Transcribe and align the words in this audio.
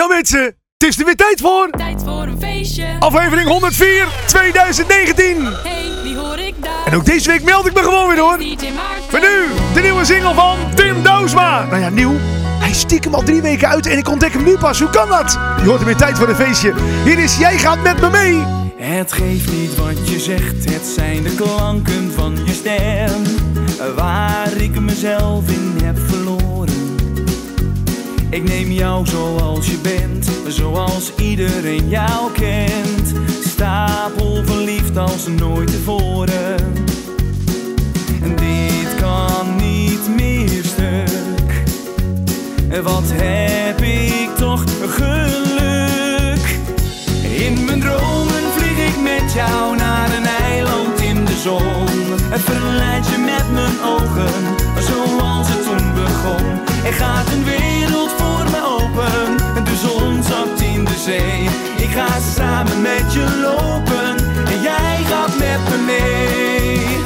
Ja 0.00 0.06
mensen, 0.06 0.44
het 0.76 0.88
is 0.88 0.98
er 0.98 1.04
weer 1.04 1.16
tijd 1.16 1.40
voor. 1.40 1.70
Tijd 1.70 2.02
voor 2.04 2.22
een 2.22 2.40
feestje. 2.40 2.86
Aflevering 2.98 3.48
104 3.48 4.08
2019. 4.26 5.44
Hey, 5.44 5.90
wie 6.02 6.16
hoor 6.16 6.38
ik 6.38 6.54
daar? 6.62 6.86
En 6.86 6.94
ook 6.94 7.04
deze 7.04 7.30
week 7.30 7.42
meld 7.42 7.66
ik 7.66 7.72
me 7.72 7.82
gewoon 7.82 8.08
weer 8.08 8.18
hoor. 8.18 8.38
Maar 9.12 9.20
nu, 9.20 9.46
de 9.74 9.80
nieuwe 9.80 10.04
single 10.04 10.34
van 10.34 10.56
Tim 10.74 11.02
Douwsma. 11.02 11.64
Nou 11.64 11.80
ja, 11.80 11.88
nieuw. 11.88 12.12
Hij 12.58 12.72
stiekem 12.72 13.14
al 13.14 13.22
drie 13.22 13.42
weken 13.42 13.68
uit 13.68 13.86
en 13.86 13.98
ik 13.98 14.08
ontdek 14.08 14.32
hem 14.32 14.44
nu 14.44 14.58
pas. 14.58 14.80
Hoe 14.80 14.90
kan 14.90 15.08
dat? 15.08 15.38
Je 15.62 15.68
hoort 15.68 15.80
er 15.80 15.86
weer 15.86 15.96
tijd 15.96 16.18
voor 16.18 16.28
een 16.28 16.34
feestje. 16.34 16.74
Hier 17.04 17.18
is 17.18 17.38
Jij 17.38 17.58
gaat 17.58 17.82
met 17.82 18.00
me 18.00 18.10
mee. 18.10 18.42
Het 18.76 19.12
geeft 19.12 19.52
niet 19.52 19.76
wat 19.76 20.08
je 20.08 20.20
zegt, 20.20 20.70
het 20.70 20.86
zijn 20.86 21.22
de 21.22 21.34
klanken 21.34 22.12
van 22.12 22.38
je 22.44 22.52
stem 22.52 23.22
Waar 23.94 24.52
ik 24.56 24.80
mezelf 24.80 25.48
in 25.48 25.79
Ik 28.30 28.42
neem 28.42 28.70
jou 28.70 29.06
zoals 29.06 29.66
je 29.66 29.78
bent, 29.82 30.30
zoals 30.46 31.12
iedereen 31.14 31.88
jou 31.88 32.32
kent 32.32 33.12
Stapel 33.44 34.42
verliefd 34.44 34.96
als 34.96 35.26
nooit 35.26 35.70
tevoren 35.70 36.56
En 38.22 38.36
dit 38.36 38.94
kan 39.00 39.56
niet 39.56 40.16
meer 40.16 40.64
stuk 40.64 41.62
Wat 42.82 43.04
heb 43.12 43.80
ik 43.80 44.36
toch 44.36 44.64
geluk 44.88 45.70
in 47.46 47.64
mijn 47.64 47.80
dromen 47.80 48.42
vlieg 48.56 48.88
ik 48.88 49.02
met 49.02 49.32
jou 49.32 49.76
naar 49.76 50.16
een 50.16 50.26
eiland 50.26 51.00
in 51.00 51.24
de 51.24 51.36
zon. 51.42 52.18
Het 52.30 52.40
verleidt 52.40 53.06
je 53.06 53.18
met 53.18 53.52
mijn 53.52 53.82
ogen, 53.84 54.56
zoals 54.78 55.48
het 55.48 55.62
toen 55.62 55.94
begon. 55.94 56.44
Er 56.84 56.92
gaat 56.92 57.32
een 57.32 57.44
wereld 57.44 57.69
zee. 61.04 61.44
Ik 61.76 61.90
ga 61.90 62.20
samen 62.34 62.82
met 62.82 63.12
je 63.12 63.40
lopen, 63.42 64.16
en 64.46 64.62
jij 64.62 64.98
gaat 65.04 65.38
met 65.38 65.60
me 65.68 65.84
mee. 65.86 66.98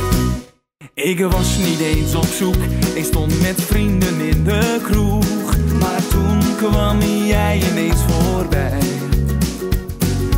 Ik 0.95 1.21
was 1.21 1.57
niet 1.57 1.81
eens 1.81 2.15
op 2.15 2.27
zoek, 2.27 2.57
ik 2.95 3.05
stond 3.05 3.41
met 3.41 3.63
vrienden 3.63 4.21
in 4.21 4.45
de 4.45 4.79
kroeg. 4.83 5.57
Maar 5.81 6.07
toen 6.09 6.41
kwam 6.57 7.01
jij 7.27 7.63
ineens 7.71 8.01
voorbij. 8.09 8.79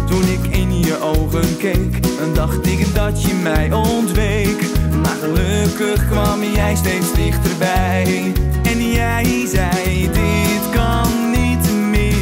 Toen 0.07 0.23
ik 0.23 0.57
in 0.57 0.81
je 0.81 1.01
ogen 1.01 1.57
keek, 1.57 2.01
dacht 2.35 2.67
ik 2.67 2.95
dat 2.95 3.23
je 3.23 3.35
mij 3.35 3.73
ontweek. 3.73 4.67
Maar 5.03 5.17
gelukkig 5.21 6.09
kwam 6.09 6.43
jij 6.43 6.77
steeds 6.77 7.13
dichterbij. 7.13 8.33
En 8.63 8.91
jij 8.91 9.47
zei, 9.47 10.11
dit 10.13 10.71
kan 10.71 11.31
niet 11.31 11.73
meer. 11.91 12.17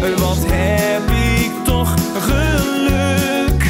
Wat 0.00 0.44
heb 0.46 1.10
ik 1.44 1.64
toch 1.64 1.94
geluk. 2.20 3.62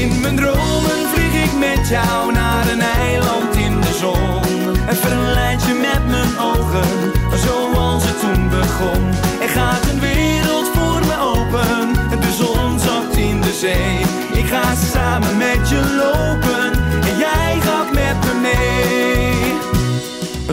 In 0.00 0.20
mijn 0.20 0.36
dromen 0.36 1.00
vlieg 1.12 1.44
ik 1.44 1.58
met 1.58 1.88
jou 1.88 2.32
naar 2.32 2.68
een 2.68 2.80
eiland 2.80 3.54
in 3.56 3.80
de 3.80 3.94
zon. 4.00 4.74
En 4.88 4.96
verleid 4.96 5.62
je 5.62 5.74
met 5.74 6.06
mijn 6.06 6.38
ogen, 6.38 7.12
zoals 7.44 8.04
het 8.06 8.20
toen 8.20 8.48
begon. 8.48 9.02
Er 9.40 9.48
gaat 9.48 9.90
een 9.90 10.00
wereld 10.00 10.68
voor 10.74 11.00
me 11.06 11.16
open, 11.20 11.92
de 12.20 12.32
zon 12.38 12.78
zakt 12.78 13.16
in 13.16 13.40
de 13.40 13.52
zee. 13.52 13.98
Ik 14.40 14.46
ga 14.46 14.74
samen 14.74 15.36
met 15.36 15.68
je 15.68 15.80
lopen, 16.02 16.72
en 17.08 17.18
jij 17.18 17.58
gaat 17.60 17.92
met 17.92 18.16
me 18.24 18.40
mee. 18.42 19.54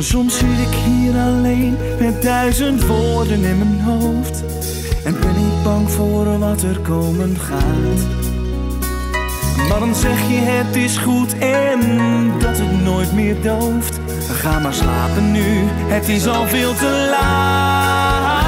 Soms 0.03 0.37
zit 0.37 0.59
ik 0.59 0.75
hier 0.85 1.13
alleen 1.13 1.77
met 1.99 2.21
duizend 2.21 2.85
woorden 2.85 3.43
in 3.43 3.57
mijn 3.57 3.81
hoofd. 3.81 4.43
Bang 5.63 5.91
voor 5.91 6.39
wat 6.39 6.61
er 6.61 6.79
komen 6.79 7.37
gaat. 7.39 8.01
Maar 9.69 9.79
dan 9.79 9.95
zeg 9.95 10.19
je 10.29 10.35
het 10.35 10.75
is 10.75 10.97
goed 10.97 11.37
en 11.37 11.79
dat 12.39 12.57
het 12.57 12.83
nooit 12.83 13.13
meer 13.13 13.41
dooft. 13.41 13.99
Ga 14.31 14.59
maar 14.59 14.73
slapen 14.73 15.31
nu, 15.31 15.63
het 15.87 16.09
is 16.09 16.27
al 16.27 16.47
veel 16.47 16.73
te 16.73 17.07
laat. 17.09 18.41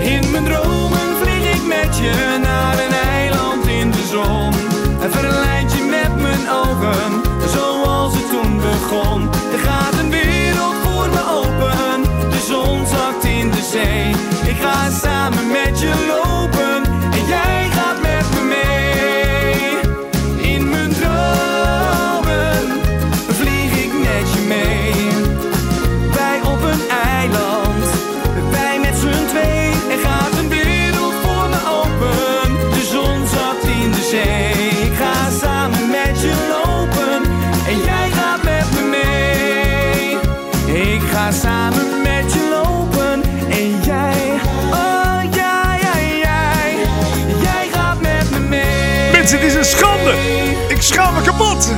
In 0.00 0.30
mijn 0.30 0.44
dromen 0.44 1.16
vlieg 1.20 1.54
ik 1.54 1.66
met 1.66 1.96
je 1.96 2.38
naar 2.42 2.78
een 2.78 2.92
eiland 2.92 3.66
in 3.66 3.90
de 3.90 4.06
zon. 4.10 4.52
En 5.02 5.12
verleid 5.12 5.72
je 5.72 5.82
met 5.90 6.22
mijn 6.22 6.50
ogen, 6.64 7.22
zoals 7.48 8.14
het 8.14 8.30
toen 8.30 8.56
begon. 8.56 9.22
Er 9.52 9.58
gaat 9.58 9.98
een 9.98 10.10
wereld 10.10 10.35
Ik 14.46 14.56
ga 14.60 14.90
samen 14.90 15.46
met 15.46 15.80
je 15.80 16.06
lopen, 16.08 16.92
en 17.12 17.26
jij 17.26 17.68
Mensen, 49.30 49.46
het 49.46 49.56
is 49.56 49.70
een 49.70 49.78
schande. 49.78 50.14
Ik 50.68 50.82
schaam 50.82 51.14
me 51.14 51.22
kapot. 51.22 51.72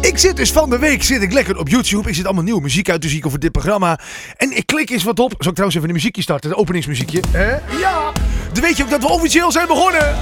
Ik 0.00 0.18
zit 0.18 0.36
dus 0.36 0.52
van 0.52 0.70
de 0.70 0.78
week 0.78 1.02
zit 1.02 1.22
ik 1.22 1.32
lekker 1.32 1.58
op 1.58 1.68
YouTube. 1.68 2.08
Ik 2.08 2.14
zit 2.14 2.24
allemaal 2.24 2.44
nieuwe 2.44 2.60
muziek 2.60 2.90
uit 2.90 3.00
te 3.00 3.08
zien 3.08 3.22
voor 3.22 3.38
dit 3.38 3.52
programma. 3.52 3.98
En 4.36 4.56
ik 4.56 4.66
klik 4.66 4.90
eens 4.90 5.04
wat 5.04 5.18
op. 5.18 5.30
Zal 5.30 5.48
ik 5.48 5.52
trouwens 5.52 5.76
even 5.76 5.88
een 5.88 5.94
muziekje 5.94 6.22
starten? 6.22 6.50
Het 6.50 6.58
openingsmuziekje. 6.58 7.22
Hè? 7.30 7.50
Ja. 7.78 8.12
Dan 8.52 8.62
weet 8.62 8.76
je 8.76 8.82
ook 8.82 8.90
dat 8.90 9.00
we 9.00 9.08
officieel 9.08 9.52
zijn 9.52 9.66
begonnen. 9.66 10.16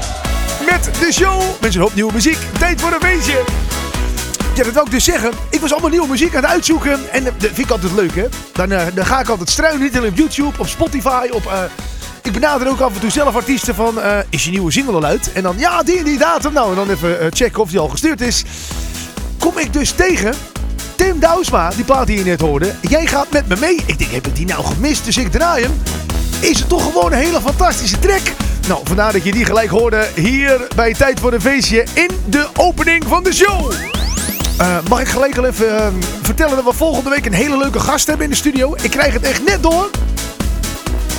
Met 0.70 0.84
de 1.00 1.12
show. 1.12 1.42
Met 1.60 1.74
een 1.74 1.80
hoop 1.80 1.94
nieuwe 1.94 2.12
muziek. 2.12 2.38
Tijd 2.58 2.80
voor 2.80 2.92
een 2.92 3.00
feestje. 3.00 3.44
Ja, 4.54 4.64
dat 4.64 4.72
wil 4.72 4.84
ik 4.84 4.90
dus 4.90 5.04
zeggen. 5.04 5.32
Ik 5.50 5.60
was 5.60 5.72
allemaal 5.72 5.90
nieuwe 5.90 6.08
muziek 6.08 6.34
aan 6.34 6.42
het 6.42 6.52
uitzoeken. 6.52 7.12
En 7.12 7.24
dat 7.24 7.32
vind 7.38 7.58
ik 7.58 7.70
altijd 7.70 7.92
leuk, 7.92 8.14
hè. 8.14 8.26
Dan, 8.52 8.72
eh, 8.72 8.86
dan 8.94 9.06
ga 9.06 9.20
ik 9.20 9.28
altijd 9.28 9.50
struinen. 9.50 9.82
Niet 9.82 9.96
alleen 9.96 10.10
op 10.10 10.16
YouTube, 10.16 10.58
op 10.58 10.66
Spotify, 10.66 11.28
op... 11.30 11.46
eh, 11.46 11.62
ik 12.26 12.32
benader 12.32 12.68
ook 12.68 12.80
af 12.80 12.94
en 12.94 13.00
toe 13.00 13.10
zelf 13.10 13.36
artiesten 13.36 13.74
van... 13.74 14.00
eh, 14.00 14.18
is 14.30 14.44
je 14.44 14.50
nieuwe 14.50 14.72
single 14.72 14.94
al 14.94 15.04
uit? 15.04 15.32
En 15.32 15.42
dan, 15.42 15.54
ja, 15.58 15.82
die 15.82 15.98
en 15.98 16.04
die 16.04 16.18
datum. 16.18 16.52
Nou, 16.52 16.70
en 16.70 16.76
dan 16.76 16.90
even 16.90 17.20
eh, 17.20 17.26
checken 17.30 17.62
of 17.62 17.70
die 17.70 17.78
al 17.78 17.88
gestuurd 17.88 18.20
is. 18.20 18.44
Kom 19.38 19.58
ik 19.58 19.72
dus 19.72 19.90
tegen... 19.90 20.34
Tim 20.96 21.18
Douwsma, 21.18 21.70
die 21.70 21.84
plaat 21.84 22.06
die 22.06 22.18
je 22.18 22.24
net 22.24 22.40
hoorde. 22.40 22.74
Jij 22.80 23.06
gaat 23.06 23.30
met 23.30 23.48
me 23.48 23.56
mee. 23.60 23.82
Ik 23.86 23.98
denk, 23.98 24.10
heb 24.10 24.26
ik 24.26 24.36
die 24.36 24.46
nou 24.46 24.64
gemist? 24.64 25.04
Dus 25.04 25.16
ik 25.16 25.30
draai 25.30 25.62
hem. 25.62 25.82
Is 26.40 26.58
het 26.58 26.68
toch 26.68 26.82
gewoon 26.82 27.12
een 27.12 27.18
hele 27.18 27.40
fantastische 27.40 27.98
track? 27.98 28.22
Nou, 28.68 28.80
vandaar 28.84 29.12
dat 29.12 29.24
je 29.24 29.32
die 29.32 29.44
gelijk 29.44 29.70
hoorde 29.70 30.08
hier 30.14 30.66
bij 30.76 30.94
Tijd 30.94 31.20
voor 31.20 31.32
een 31.32 31.40
Feestje 31.40 31.84
in 31.94 32.10
de 32.26 32.46
opening 32.56 33.04
van 33.08 33.22
de 33.22 33.34
show. 33.34 33.72
Eh, 34.58 34.76
mag 34.88 35.00
ik 35.00 35.08
gelijk 35.08 35.38
al 35.38 35.44
even 35.44 35.78
eh, 35.78 35.86
vertellen 36.22 36.56
dat 36.56 36.64
we 36.64 36.72
volgende 36.72 37.10
week 37.10 37.26
een 37.26 37.32
hele 37.32 37.56
leuke 37.56 37.80
gast 37.80 38.06
hebben 38.06 38.24
in 38.24 38.30
de 38.30 38.36
studio? 38.36 38.74
Ik 38.82 38.90
krijg 38.90 39.12
het 39.12 39.22
echt 39.22 39.44
net 39.44 39.62
door. 39.62 39.90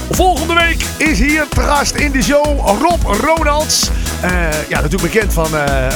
Volgende 0.09 0.53
week 0.53 0.85
is 0.97 1.19
hier 1.19 1.47
te 1.49 1.61
gast 1.61 1.95
in 1.95 2.11
de 2.11 2.23
show 2.23 2.45
Rob 2.81 3.03
Ronalds. 3.03 3.89
Eh, 4.21 4.69
ja, 4.69 4.81
natuurlijk 4.81 5.13
bekend 5.13 5.33
van 5.33 5.55
eh, 5.55 5.87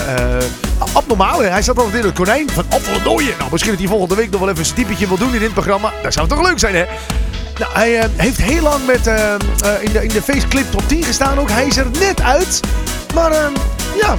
Abnormaal. 0.94 1.42
Hij 1.42 1.62
zat 1.62 1.78
altijd 1.78 1.96
in 1.96 2.04
het 2.04 2.14
konijn 2.14 2.50
van 2.50 2.66
Appelendooien. 2.70 3.34
Nou, 3.38 3.52
misschien 3.52 3.72
dat 3.72 3.82
hij 3.82 3.90
volgende 3.90 4.16
week 4.16 4.30
nog 4.30 4.40
wel 4.40 4.50
even 4.50 4.66
een 4.66 4.74
typetje 4.74 5.08
wil 5.08 5.18
doen 5.18 5.34
in 5.34 5.40
dit 5.40 5.54
programma. 5.54 5.94
Dat 6.04 6.14
zou 6.14 6.28
toch 6.28 6.42
leuk 6.42 6.60
zijn, 6.60 6.76
hè? 6.76 6.86
Nou, 7.60 7.74
hij 7.74 8.10
heeft 8.16 8.42
heel 8.42 8.62
lang 8.62 8.86
met, 8.86 9.08
in, 9.82 9.92
de, 9.92 10.04
in 10.04 10.10
de 10.10 10.22
faceclip 10.22 10.72
top 10.72 10.88
10 10.88 11.04
gestaan 11.04 11.40
ook. 11.40 11.50
Hij 11.50 11.66
is 11.66 11.78
er 11.78 11.88
net 12.00 12.22
uit. 12.22 12.60
Maar 13.14 13.32
ja, 14.02 14.18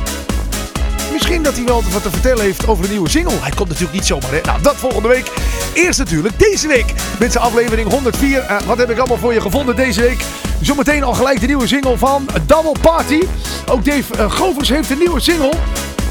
Misschien 1.13 1.43
dat 1.43 1.55
hij 1.55 1.65
wel 1.65 1.83
wat 1.93 2.03
te 2.03 2.11
vertellen 2.11 2.43
heeft 2.45 2.67
over 2.67 2.85
een 2.85 2.91
nieuwe 2.91 3.09
single. 3.09 3.39
Hij 3.41 3.51
komt 3.51 3.69
natuurlijk 3.69 3.95
niet 3.95 4.07
zomaar, 4.07 4.33
hè? 4.33 4.41
Nou, 4.41 4.63
dat 4.63 4.77
volgende 4.77 5.09
week. 5.09 5.31
Eerst 5.75 5.99
natuurlijk 5.99 6.39
deze 6.39 6.69
week 6.69 6.95
met 7.19 7.33
zijn 7.33 7.45
aflevering 7.45 7.91
104. 7.91 8.39
Eh, 8.39 8.61
wat 8.61 8.79
heb 8.79 8.91
ik 8.91 8.99
allemaal 8.99 9.17
voor 9.17 9.33
je 9.33 9.41
gevonden 9.41 9.77
deze 9.77 10.01
week? 10.01 10.25
Zometeen 10.61 11.03
al 11.03 11.15
gelijk 11.15 11.41
de 11.41 11.47
nieuwe 11.47 11.67
single 11.67 11.99
van 11.99 12.29
Double 12.47 12.81
Party. 12.81 13.21
Ook 13.67 13.85
Dave 13.85 14.15
eh, 14.17 14.31
Govers 14.31 14.69
heeft 14.69 14.91
een 14.91 14.99
nieuwe 14.99 15.21
single. 15.21 15.53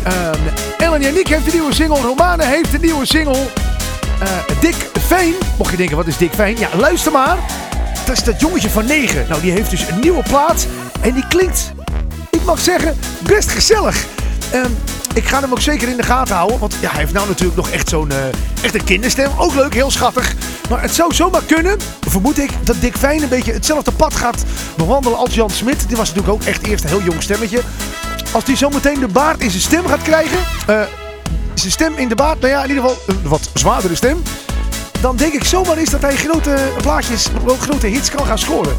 Ehm 0.04 0.40
Ellen 0.78 1.02
Yannick 1.02 1.28
heeft 1.28 1.46
een 1.46 1.54
nieuwe 1.54 1.74
single. 1.74 2.02
Romane 2.02 2.46
heeft 2.46 2.74
een 2.74 2.82
nieuwe 2.82 3.06
single. 3.06 3.48
Dick 4.60 4.76
Veen. 4.94 5.34
Mocht 5.58 5.72
je 5.72 5.78
denken, 5.78 5.96
wat 5.96 6.08
is 6.08 6.18
Dick 6.18 6.34
Veen? 6.34 6.58
Ja, 6.58 6.70
luister 6.78 7.12
maar. 7.12 7.38
Dat 8.06 8.18
is 8.18 8.24
dat 8.24 8.40
jongetje 8.40 8.70
van 8.70 8.86
9. 8.86 9.26
Nou, 9.30 9.42
die 9.42 9.52
heeft 9.52 9.70
dus 9.70 9.88
een 9.88 10.00
nieuwe 10.00 10.24
plaat. 10.24 10.68
En 11.02 11.14
die 11.14 11.28
klinkt, 11.28 11.72
ik 12.30 12.44
mag 12.46 12.60
zeggen, 12.60 12.98
best 13.24 13.50
gezellig. 13.50 14.06
Ehm, 14.52 14.72
ik 15.14 15.28
ga 15.28 15.40
hem 15.40 15.52
ook 15.52 15.62
zeker 15.62 15.90
in 15.90 15.98
de 15.98 16.04
gaten 16.04 16.36
houden. 16.36 16.60
Want 16.60 16.76
ja, 16.80 16.90
hij 16.90 17.00
heeft 17.00 17.14
nou 17.14 17.28
natuurlijk 17.28 17.58
nog 17.58 17.70
echt 17.70 17.90
zo'n 17.90 18.12
een 18.62 18.84
kinderstem. 18.84 19.32
Ook 19.38 19.54
leuk, 19.54 19.74
heel 19.74 19.92
schattig. 19.92 20.34
Maar 20.70 20.82
het 20.82 20.96
zou 20.96 21.14
zomaar 21.14 21.44
kunnen, 21.44 21.78
vermoed 22.08 22.40
ik, 22.40 22.52
dat 22.64 22.76
Dick 22.80 22.98
Fijn 22.98 23.22
een 23.22 23.30
beetje 23.30 23.54
hetzelfde 23.54 23.92
pad 23.92 24.16
gaat 24.16 24.44
bewandelen 24.78 25.18
als 25.18 25.34
Jan 25.34 25.50
Smit. 25.50 25.88
Die 25.88 25.98
was 25.98 26.08
natuurlijk 26.14 26.34
ook 26.34 26.44
echt 26.44 26.66
eerst 26.66 26.84
een 26.84 26.90
heel 26.90 27.04
jong 27.04 27.24
stemmetje. 27.24 27.62
Als 28.32 28.44
hij 28.44 28.56
zometeen 28.56 29.00
de 29.00 29.08
baard 29.08 29.42
in 29.42 29.50
zijn 29.50 29.62
stem 29.62 29.88
gaat 29.88 30.02
krijgen. 30.02 30.38
eh, 30.68 30.82
zijn 31.54 31.72
stem 31.72 31.94
in 31.96 32.10
de 32.10 32.16
baard, 32.16 32.40
nou 32.40 32.54
ja, 32.54 32.64
in 32.64 32.70
ieder 32.70 32.84
geval 32.84 33.02
een 33.08 33.30
wat 33.30 33.50
zwaardere 33.54 33.96
stem. 33.96 34.22
Dan 35.02 35.16
denk 35.16 35.34
ik 35.34 35.44
zomaar 35.44 35.78
eens 35.78 35.90
dat 35.90 36.02
hij 36.02 36.16
grote 36.16 36.56
plaatjes, 36.82 37.28
grote 37.60 37.88
hits 37.88 38.10
kan 38.10 38.26
gaan 38.26 38.40
scoren. 38.40 38.76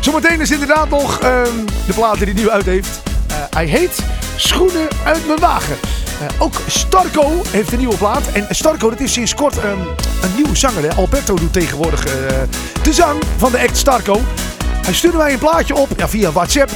Zometeen 0.00 0.40
is 0.40 0.50
inderdaad 0.50 0.88
nog 0.88 1.20
ehm, 1.20 1.64
de 1.86 1.92
plaat 1.94 2.14
die 2.14 2.24
hij 2.24 2.34
nu 2.34 2.50
uit 2.50 2.64
heeft. 2.64 3.00
Eh, 3.50 3.56
hij 3.56 3.66
heet 3.66 3.98
Schoenen 4.36 4.88
uit 5.04 5.26
mijn 5.26 5.38
wagen. 5.38 5.76
Eh, 6.20 6.26
ook 6.38 6.54
Starco 6.66 7.42
heeft 7.48 7.72
een 7.72 7.78
nieuwe 7.78 7.96
plaat. 7.96 8.22
En 8.32 8.46
Starco, 8.50 8.90
dat 8.90 9.00
is 9.00 9.12
sinds 9.12 9.34
kort 9.34 9.58
ehm, 9.58 9.78
een 10.22 10.34
nieuwe 10.34 10.56
zanger. 10.56 10.94
Alberto 10.94 11.34
doet 11.34 11.52
tegenwoordig 11.52 12.06
eh, 12.06 12.12
de 12.82 12.92
zang 12.92 13.22
van 13.36 13.50
de 13.50 13.58
act 13.60 13.76
Starco. 13.76 14.20
Hij 14.84 14.94
stuurde 14.94 15.16
mij 15.16 15.32
een 15.32 15.38
plaatje 15.38 15.74
op 15.74 15.88
ja, 15.96 16.08
via 16.08 16.32
WhatsApp. 16.32 16.70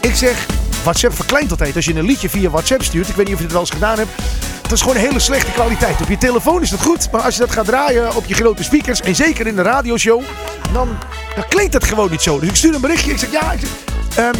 Ik 0.00 0.14
zeg, 0.14 0.46
WhatsApp 0.82 1.14
verkleint 1.14 1.50
altijd. 1.50 1.76
Als 1.76 1.84
je 1.84 1.94
een 1.94 2.04
liedje 2.04 2.28
via 2.28 2.50
WhatsApp 2.50 2.82
stuurt, 2.82 3.08
ik 3.08 3.14
weet 3.14 3.26
niet 3.26 3.34
of 3.34 3.40
je 3.40 3.46
het 3.46 3.54
wel 3.54 3.62
eens 3.62 3.70
gedaan 3.70 3.98
hebt. 3.98 4.10
Dat 4.62 4.72
is 4.72 4.80
gewoon 4.80 4.96
hele 4.96 5.18
slechte 5.18 5.50
kwaliteit. 5.50 6.00
Op 6.00 6.08
je 6.08 6.18
telefoon 6.18 6.62
is 6.62 6.70
dat 6.70 6.80
goed, 6.80 7.10
maar 7.10 7.20
als 7.20 7.34
je 7.34 7.40
dat 7.40 7.50
gaat 7.50 7.66
draaien 7.66 8.16
op 8.16 8.24
je 8.24 8.34
grote 8.34 8.62
speakers, 8.62 9.00
en 9.00 9.14
zeker 9.14 9.46
in 9.46 9.56
de 9.56 9.62
radioshow, 9.62 10.22
dan, 10.72 10.88
dan 11.34 11.44
klinkt 11.48 11.74
het 11.74 11.84
gewoon 11.84 12.10
niet 12.10 12.22
zo. 12.22 12.40
Dus 12.40 12.48
ik 12.48 12.56
stuur 12.56 12.74
een 12.74 12.80
berichtje. 12.80 13.10
Ik 13.10 13.18
zeg, 13.18 13.30
ja, 13.30 13.52
ik 13.52 13.60
ehm, 14.16 14.34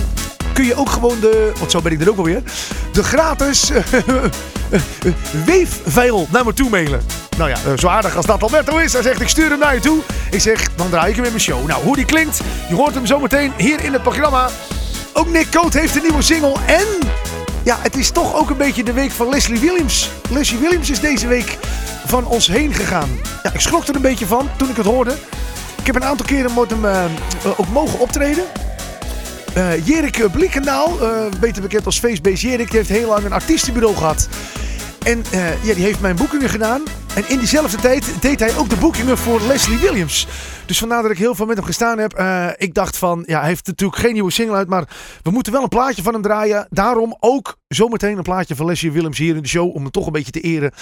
kun 0.52 0.64
je 0.64 0.74
ook 0.74 0.90
gewoon 0.90 1.20
de, 1.20 1.52
want 1.58 1.70
zo 1.70 1.80
ben 1.80 1.92
ik 1.92 2.00
er 2.00 2.10
ook 2.10 2.16
alweer, 2.16 2.42
de 2.92 3.02
gratis 3.02 3.70
weefveil 5.46 6.26
naar 6.30 6.44
me 6.44 6.52
toe 6.52 6.70
mailen. 6.70 7.02
Nou 7.36 7.50
ja, 7.50 7.56
eh, 7.56 7.78
zo 7.78 7.88
aardig 7.88 8.16
als 8.16 8.26
dat 8.26 8.42
Alberto 8.42 8.76
is. 8.76 8.92
Hij 8.92 9.02
zegt, 9.02 9.20
ik 9.20 9.28
stuur 9.28 9.50
hem 9.50 9.58
naar 9.58 9.74
je 9.74 9.80
toe. 9.80 9.98
Ik 10.30 10.40
zeg, 10.40 10.74
dan 10.74 10.90
draai 10.90 11.10
ik 11.10 11.16
hem 11.16 11.24
in 11.24 11.30
mijn 11.30 11.42
show. 11.42 11.66
Nou, 11.66 11.84
hoe 11.84 11.96
die 11.96 12.04
klinkt, 12.04 12.40
je 12.68 12.74
hoort 12.74 12.94
hem 12.94 13.06
zometeen 13.06 13.52
hier 13.56 13.84
in 13.84 13.92
het 13.92 14.02
programma. 14.02 14.48
Ook 15.12 15.28
Nick 15.28 15.50
Coat 15.50 15.72
heeft 15.72 15.96
een 15.96 16.02
nieuwe 16.02 16.22
single. 16.22 16.54
En 16.66 16.86
ja, 17.62 17.78
het 17.80 17.96
is 17.96 18.10
toch 18.10 18.34
ook 18.34 18.50
een 18.50 18.56
beetje 18.56 18.84
de 18.84 18.92
week 18.92 19.10
van 19.10 19.28
Leslie 19.28 19.60
Williams. 19.60 20.10
Leslie 20.30 20.58
Williams 20.60 20.90
is 20.90 21.00
deze 21.00 21.26
week 21.26 21.58
van 22.06 22.26
ons 22.26 22.46
heen 22.46 22.74
gegaan. 22.74 23.08
Ja, 23.42 23.52
ik 23.52 23.60
schrok 23.60 23.86
er 23.86 23.94
een 23.94 24.02
beetje 24.02 24.26
van 24.26 24.48
toen 24.56 24.68
ik 24.68 24.76
het 24.76 24.86
hoorde. 24.86 25.12
Ik 25.80 25.86
heb 25.86 25.94
een 25.94 26.04
aantal 26.04 26.26
keren 26.26 26.54
met 26.54 26.70
hem 26.70 26.84
eh, 26.84 27.04
ook 27.56 27.68
mogen 27.68 27.98
optreden. 27.98 28.44
Eh 29.54 29.86
Jerik 29.86 30.30
Blikkendaal, 30.32 31.00
eh, 31.00 31.26
beter 31.40 31.62
bekend 31.62 31.86
als 31.86 31.98
Facebase 31.98 32.48
Jerik, 32.48 32.68
die 32.70 32.76
heeft 32.76 32.88
heel 32.88 33.08
lang 33.08 33.24
een 33.24 33.32
artiestenbureau 33.32 33.96
gehad. 33.96 34.28
En 35.02 35.24
eh, 35.30 35.64
ja, 35.64 35.74
die 35.74 35.84
heeft 35.84 36.00
mijn 36.00 36.16
boekingen 36.16 36.48
gedaan. 36.48 36.82
En 37.14 37.24
in 37.28 37.38
diezelfde 37.38 37.76
tijd 37.76 38.14
deed 38.20 38.40
hij 38.40 38.56
ook 38.56 38.68
de 38.68 38.76
boekingen 38.76 39.18
voor 39.18 39.40
Leslie 39.40 39.78
Williams. 39.78 40.26
Dus 40.66 40.78
vandaar 40.78 41.02
dat 41.02 41.10
ik 41.10 41.18
heel 41.18 41.34
veel 41.34 41.46
met 41.46 41.56
hem 41.56 41.64
gestaan 41.64 41.98
heb. 41.98 42.12
Eh, 42.12 42.46
ik 42.56 42.74
dacht 42.74 42.96
van, 42.96 43.22
ja, 43.26 43.38
hij 43.38 43.48
heeft 43.48 43.66
natuurlijk 43.66 44.00
geen 44.00 44.12
nieuwe 44.12 44.30
single 44.30 44.56
uit, 44.56 44.68
maar 44.68 44.88
we 45.22 45.30
moeten 45.30 45.52
wel 45.52 45.62
een 45.62 45.68
plaatje 45.68 46.02
van 46.02 46.12
hem 46.12 46.22
draaien. 46.22 46.66
Daarom 46.70 47.16
ook 47.20 47.56
zometeen 47.68 48.16
een 48.16 48.22
plaatje 48.22 48.56
van 48.56 48.66
Leslie 48.66 48.92
Williams 48.92 49.18
hier 49.18 49.36
in 49.36 49.42
de 49.42 49.48
show. 49.48 49.74
Om 49.74 49.82
hem 49.82 49.90
toch 49.90 50.06
een 50.06 50.12
beetje 50.12 50.32
te 50.32 50.40
eren 50.40 50.72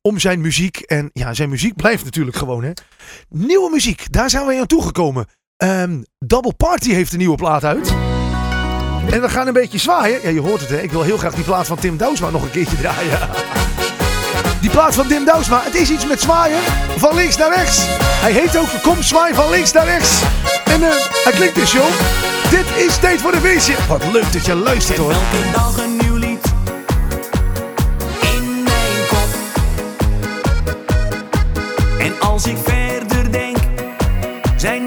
om 0.00 0.18
zijn 0.18 0.40
muziek. 0.40 0.76
En 0.76 1.10
ja, 1.12 1.34
zijn 1.34 1.48
muziek 1.48 1.76
blijft 1.76 2.04
natuurlijk 2.04 2.36
gewoon, 2.36 2.64
hè. 2.64 2.70
Nieuwe 3.28 3.70
muziek, 3.70 4.12
daar 4.12 4.30
zijn 4.30 4.46
we 4.46 4.60
aan 4.60 4.66
toegekomen. 4.66 5.26
Ehm 5.56 6.02
Double 6.18 6.54
Party 6.54 6.90
heeft 6.90 7.12
een 7.12 7.18
nieuwe 7.18 7.36
plaat 7.36 7.64
uit. 7.64 8.17
En 9.10 9.20
we 9.20 9.28
gaan 9.28 9.46
een 9.46 9.52
beetje 9.52 9.78
zwaaien. 9.78 10.20
Ja, 10.22 10.28
je 10.28 10.40
hoort 10.40 10.60
het 10.60 10.70
hè. 10.70 10.80
Ik 10.80 10.90
wil 10.90 11.02
heel 11.02 11.16
graag 11.16 11.34
die 11.34 11.44
plaat 11.44 11.66
van 11.66 11.78
Tim 11.78 11.96
Douwsma 11.96 12.30
nog 12.30 12.42
een 12.42 12.50
keertje 12.50 12.76
draaien. 12.76 13.18
Die 14.60 14.70
plaat 14.70 14.94
van 14.94 15.06
Tim 15.06 15.24
Douwsma. 15.24 15.60
Het 15.64 15.74
is 15.74 15.90
iets 15.90 16.06
met 16.06 16.20
zwaaien. 16.20 16.58
Van 16.96 17.14
links 17.14 17.36
naar 17.36 17.54
rechts. 17.54 17.84
Hij 18.00 18.32
heet 18.32 18.56
ook 18.56 18.68
Kom 18.82 19.02
zwaai 19.02 19.34
van 19.34 19.50
links 19.50 19.72
naar 19.72 19.84
rechts. 19.84 20.20
En 20.64 20.82
eh, 20.82 20.88
hij 21.24 21.32
klinkt 21.32 21.54
dus 21.54 21.72
joh. 21.72 21.90
Dit 22.50 22.86
is 22.86 22.96
tijd 22.96 23.20
voor 23.20 23.32
de 23.32 23.40
feestje. 23.40 23.74
Wat 23.88 24.02
leuk 24.12 24.32
dat 24.32 24.46
je 24.46 24.54
luistert 24.54 24.98
hoor. 24.98 25.12
Elke 25.12 25.50
dag 25.52 25.78
een 25.78 25.96
nieuw 25.96 26.16
lied 26.16 26.44
in 28.20 28.62
mijn 28.62 29.06
kop. 29.08 29.28
En 31.98 32.20
als 32.20 32.46
ik 32.46 32.56
verder 32.64 33.32
denk, 33.32 33.56
zijn 34.56 34.84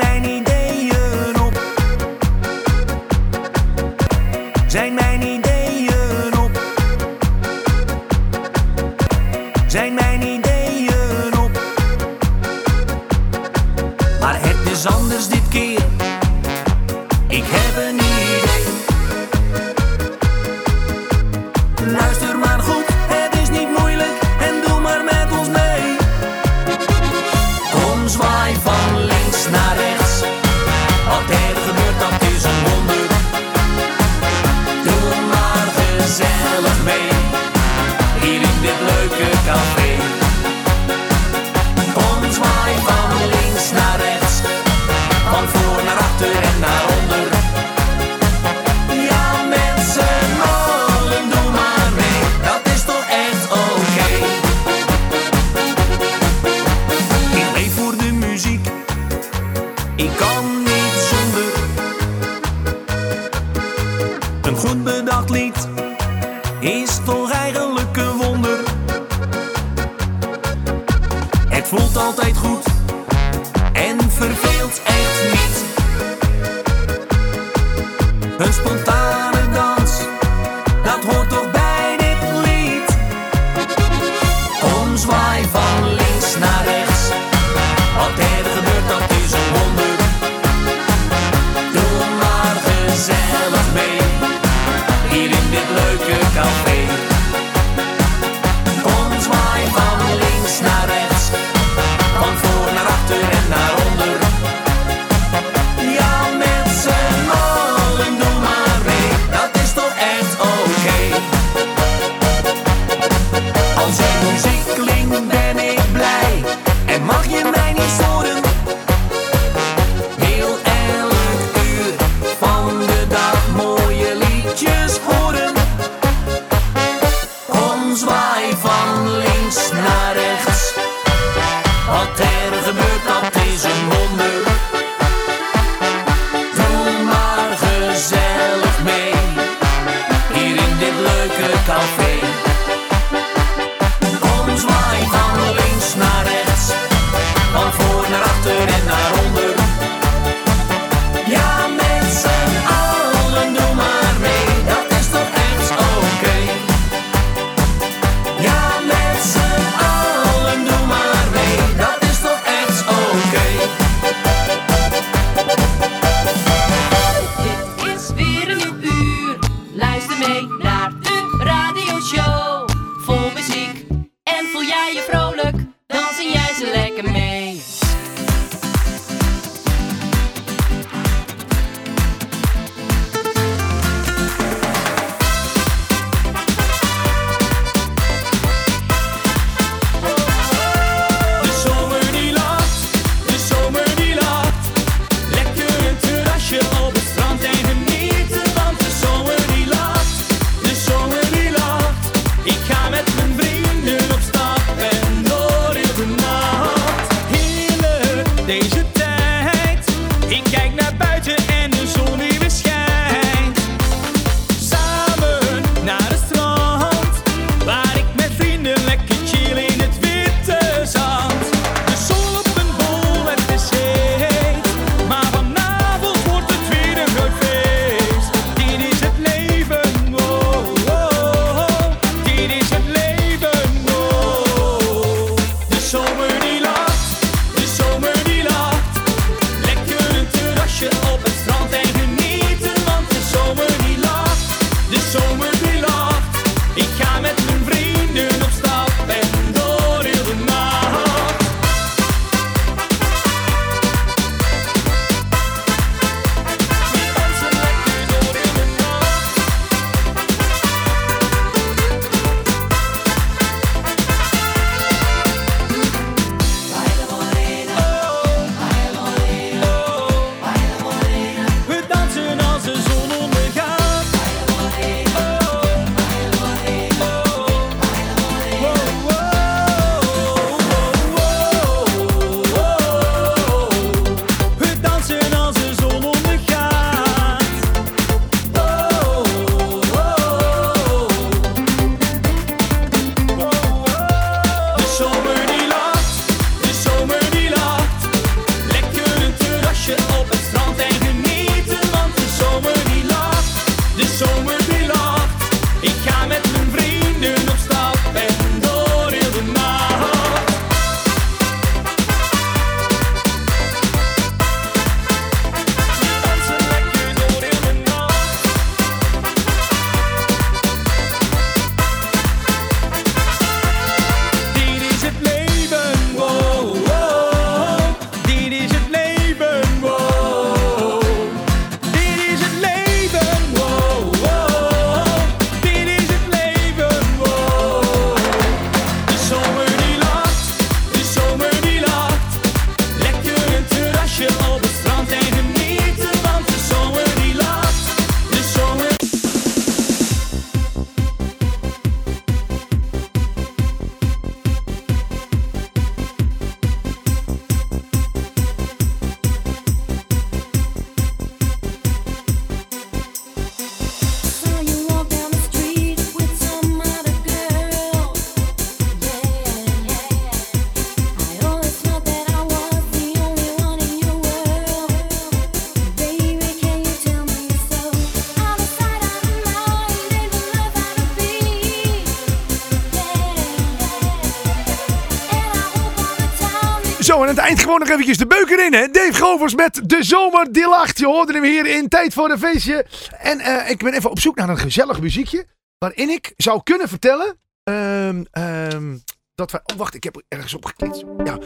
nog 387.81 387.89
eventjes 387.89 388.17
de 388.17 388.27
beuker 388.27 388.65
in, 388.65 388.73
hè? 388.73 388.87
Dave 388.87 389.13
Govers 389.13 389.55
met 389.55 389.81
De 389.83 390.03
Zomer 390.03 390.47
lacht. 390.51 390.99
Je 390.99 391.05
hoorde 391.05 391.33
hem 391.33 391.43
hier 391.43 391.65
in 391.65 391.87
Tijd 391.87 392.13
voor 392.13 392.29
een 392.29 392.39
Feestje. 392.39 392.85
En 393.19 393.39
eh, 393.39 393.69
ik 393.69 393.83
ben 393.83 393.93
even 393.93 394.09
op 394.09 394.19
zoek 394.19 394.35
naar 394.35 394.49
een 394.49 394.57
gezellig 394.57 395.01
muziekje. 395.01 395.45
Waarin 395.77 396.09
ik 396.09 396.33
zou 396.37 396.61
kunnen 396.63 396.89
vertellen. 396.89 397.37
ehm, 397.63 398.23
ehm, 398.31 398.97
dat 399.35 399.51
wij. 399.51 399.61
Oh, 399.63 399.77
wacht, 399.77 399.93
ik 399.93 400.03
heb 400.03 400.21
ergens 400.27 400.53
op 400.53 400.65
geklikt. 400.65 401.03
Ja. 401.23 401.37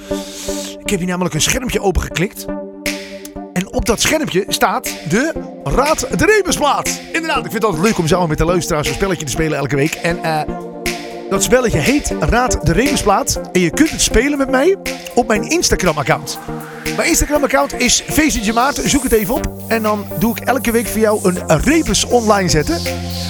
Ik 0.79 0.89
heb 0.89 0.99
hier 0.99 1.07
namelijk 1.07 1.35
een 1.35 1.41
schermpje 1.41 1.81
opengeklikt. 1.81 2.45
En 3.53 3.73
op 3.73 3.85
dat 3.85 4.01
schermpje 4.01 4.45
staat 4.47 4.83
de 5.09 5.33
Raad 5.63 6.19
de. 6.19 6.43
Inderdaad, 7.13 7.45
ik 7.45 7.51
vind 7.51 7.53
het 7.53 7.63
altijd 7.63 7.83
leuk 7.83 7.97
om 7.97 8.07
samen 8.07 8.29
met 8.29 8.37
de 8.37 8.45
luisteraars 8.45 8.87
een 8.87 8.93
spelletje 8.93 9.25
te 9.25 9.31
spelen 9.31 9.57
elke 9.57 9.75
week. 9.75 9.93
En 9.93 10.23
eh. 10.23 10.74
Dat 11.29 11.43
spelletje 11.43 11.77
heet 11.77 12.13
Raad 12.19 12.65
de 12.65 12.73
Rebusplaat. 12.73 13.39
En 13.51 13.61
je 13.61 13.69
kunt 13.69 13.89
het 13.89 14.01
spelen 14.01 14.37
met 14.37 14.49
mij 14.49 14.75
op 15.13 15.27
mijn 15.27 15.49
Instagram-account. 15.49 16.39
Mijn 16.95 17.09
Instagram-account 17.09 17.79
is 17.79 18.03
Feestje 18.07 18.53
Maarten. 18.53 18.89
Zoek 18.89 19.03
het 19.03 19.11
even 19.11 19.33
op. 19.33 19.51
En 19.67 19.81
dan 19.81 20.05
doe 20.19 20.37
ik 20.37 20.47
elke 20.47 20.71
week 20.71 20.87
voor 20.87 20.99
jou 20.99 21.19
een 21.23 21.61
rebus 21.61 22.05
online 22.05 22.49
zetten. 22.49 22.77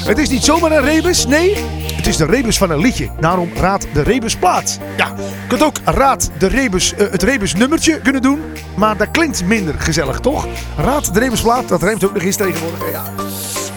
Het 0.05 0.17
is 0.17 0.29
niet 0.29 0.43
zomaar 0.43 0.71
een 0.71 0.83
rebus. 0.83 1.25
Nee, 1.25 1.55
het 1.95 2.07
is 2.07 2.17
de 2.17 2.25
rebus 2.25 2.57
van 2.57 2.69
een 2.69 2.79
liedje. 2.79 3.09
Daarom 3.19 3.49
Raad 3.55 3.87
de 3.93 4.01
Rebusplaat. 4.01 4.79
Ja, 4.97 5.13
je 5.17 5.47
kunt 5.47 5.63
ook 5.63 5.77
Raad 5.83 6.29
de 6.37 6.47
Rebus, 6.47 6.93
eh, 6.93 7.11
het 7.11 7.23
rebusnummertje 7.23 8.01
kunnen 8.01 8.21
doen. 8.21 8.41
Maar 8.75 8.97
dat 8.97 9.11
klinkt 9.11 9.45
minder 9.45 9.75
gezellig, 9.77 10.19
toch? 10.19 10.47
Raad 10.77 11.13
de 11.13 11.19
Rebusplaat, 11.19 11.67
dat 11.67 11.81
rijmt 11.83 12.05
ook 12.05 12.13
nog 12.13 12.23
eens 12.23 12.35
tegenwoordig. 12.35 12.91
Ja. 12.91 13.24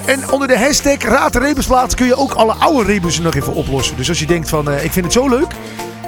En 0.09 0.31
onder 0.31 0.49
de 0.49 0.59
hashtag 0.59 1.03
Raad 1.03 1.33
de 1.33 1.39
Rebusplaat 1.39 1.95
kun 1.95 2.07
je 2.07 2.17
ook 2.17 2.33
alle 2.33 2.53
oude 2.53 2.93
rebussen 2.93 3.23
nog 3.23 3.35
even 3.35 3.55
oplossen. 3.55 3.97
Dus 3.97 4.09
als 4.09 4.19
je 4.19 4.27
denkt 4.27 4.49
van, 4.49 4.71
eh, 4.71 4.85
ik 4.85 4.93
vind 4.93 5.05
het 5.05 5.15
zo 5.15 5.29
leuk, 5.29 5.53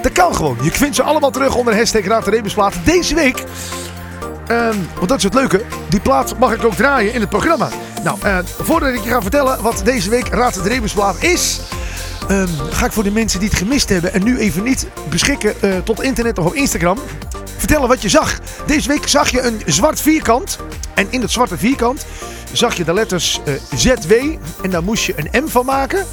dat 0.01 0.11
kan 0.11 0.35
gewoon. 0.35 0.57
Je 0.61 0.71
vindt 0.71 0.95
ze 0.95 1.03
allemaal 1.03 1.31
terug 1.31 1.55
onder 1.55 1.75
hashtag 1.75 2.05
Raad 2.05 2.25
de 2.25 2.31
Rebusplaat. 2.31 2.73
Deze 2.83 3.15
week, 3.15 3.43
ehm, 4.47 4.75
want 4.95 5.07
dat 5.07 5.17
is 5.17 5.23
het 5.23 5.33
leuke, 5.33 5.61
die 5.89 5.99
plaat 5.99 6.37
mag 6.37 6.53
ik 6.53 6.65
ook 6.65 6.73
draaien 6.73 7.13
in 7.13 7.19
het 7.19 7.29
programma. 7.29 7.69
Nou, 8.03 8.17
eh, 8.21 8.37
voordat 8.61 8.93
ik 8.93 9.03
je 9.03 9.09
ga 9.09 9.21
vertellen 9.21 9.61
wat 9.61 9.81
deze 9.83 10.09
week 10.09 10.27
Raad 10.27 10.63
de 10.63 10.69
Rebusplaat 10.69 11.23
is... 11.23 11.59
ehm, 12.27 12.47
ga 12.69 12.85
ik 12.85 12.91
voor 12.91 13.03
de 13.03 13.11
mensen 13.11 13.39
die 13.39 13.49
het 13.49 13.57
gemist 13.57 13.89
hebben 13.89 14.13
en 14.13 14.23
nu 14.23 14.37
even 14.37 14.63
niet 14.63 14.87
beschikken 15.09 15.61
eh, 15.61 15.77
tot 15.83 16.01
internet 16.01 16.37
of 16.37 16.45
op 16.45 16.53
Instagram... 16.53 16.97
vertellen 17.61 17.87
wat 17.87 18.01
je 18.01 18.09
zag. 18.09 18.39
Deze 18.65 18.87
week 18.87 19.07
zag 19.07 19.29
je 19.29 19.41
een 19.41 19.61
zwart 19.65 20.01
vierkant. 20.01 20.57
En 20.93 21.07
in 21.09 21.21
dat 21.21 21.31
zwarte 21.31 21.57
vierkant 21.57 22.05
zag 22.51 22.75
je 22.75 22.83
de 22.83 22.93
letters 22.93 23.39
eh, 23.45 23.53
ZW. 23.75 24.11
En 24.63 24.69
daar 24.69 24.83
moest 24.83 25.03
je 25.03 25.13
een 25.15 25.43
M 25.43 25.47
van 25.47 25.65
maken. 25.65 26.05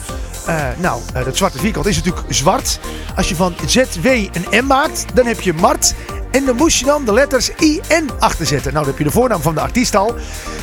Eh, 0.47 0.67
nou, 0.79 1.01
eh, 1.15 1.25
dat 1.25 1.37
zwarte 1.37 1.59
vierkant 1.59 1.87
is 1.87 1.97
natuurlijk 1.97 2.27
zwart. 2.29 2.81
Als 3.17 3.29
je 3.29 3.35
van 3.35 3.55
ZW 3.67 4.07
een 4.07 4.65
M 4.65 4.67
maakt, 4.67 5.05
dan 5.15 5.27
heb 5.27 5.41
je 5.41 5.53
Mart. 5.53 5.95
En 6.31 6.45
dan 6.45 6.57
moest 6.57 6.79
je 6.79 6.85
dan 6.85 7.05
de 7.05 7.13
letters 7.13 7.51
IN 7.51 8.11
achterzetten. 8.19 8.73
Nou, 8.73 8.85
dan 8.85 8.95
heb 8.95 8.99
je 8.99 9.05
de 9.05 9.11
voornaam 9.11 9.41
van 9.41 9.55
de 9.55 9.61
artiest 9.61 9.97
al. 9.97 10.15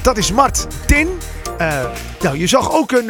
Dat 0.02 0.18
is 0.18 0.32
Mart 0.32 0.68
Tin. 0.86 1.08
Nou, 2.22 2.38
je 2.38 2.48
zag 2.48 2.72
ook 2.72 2.92
een, 2.92 3.10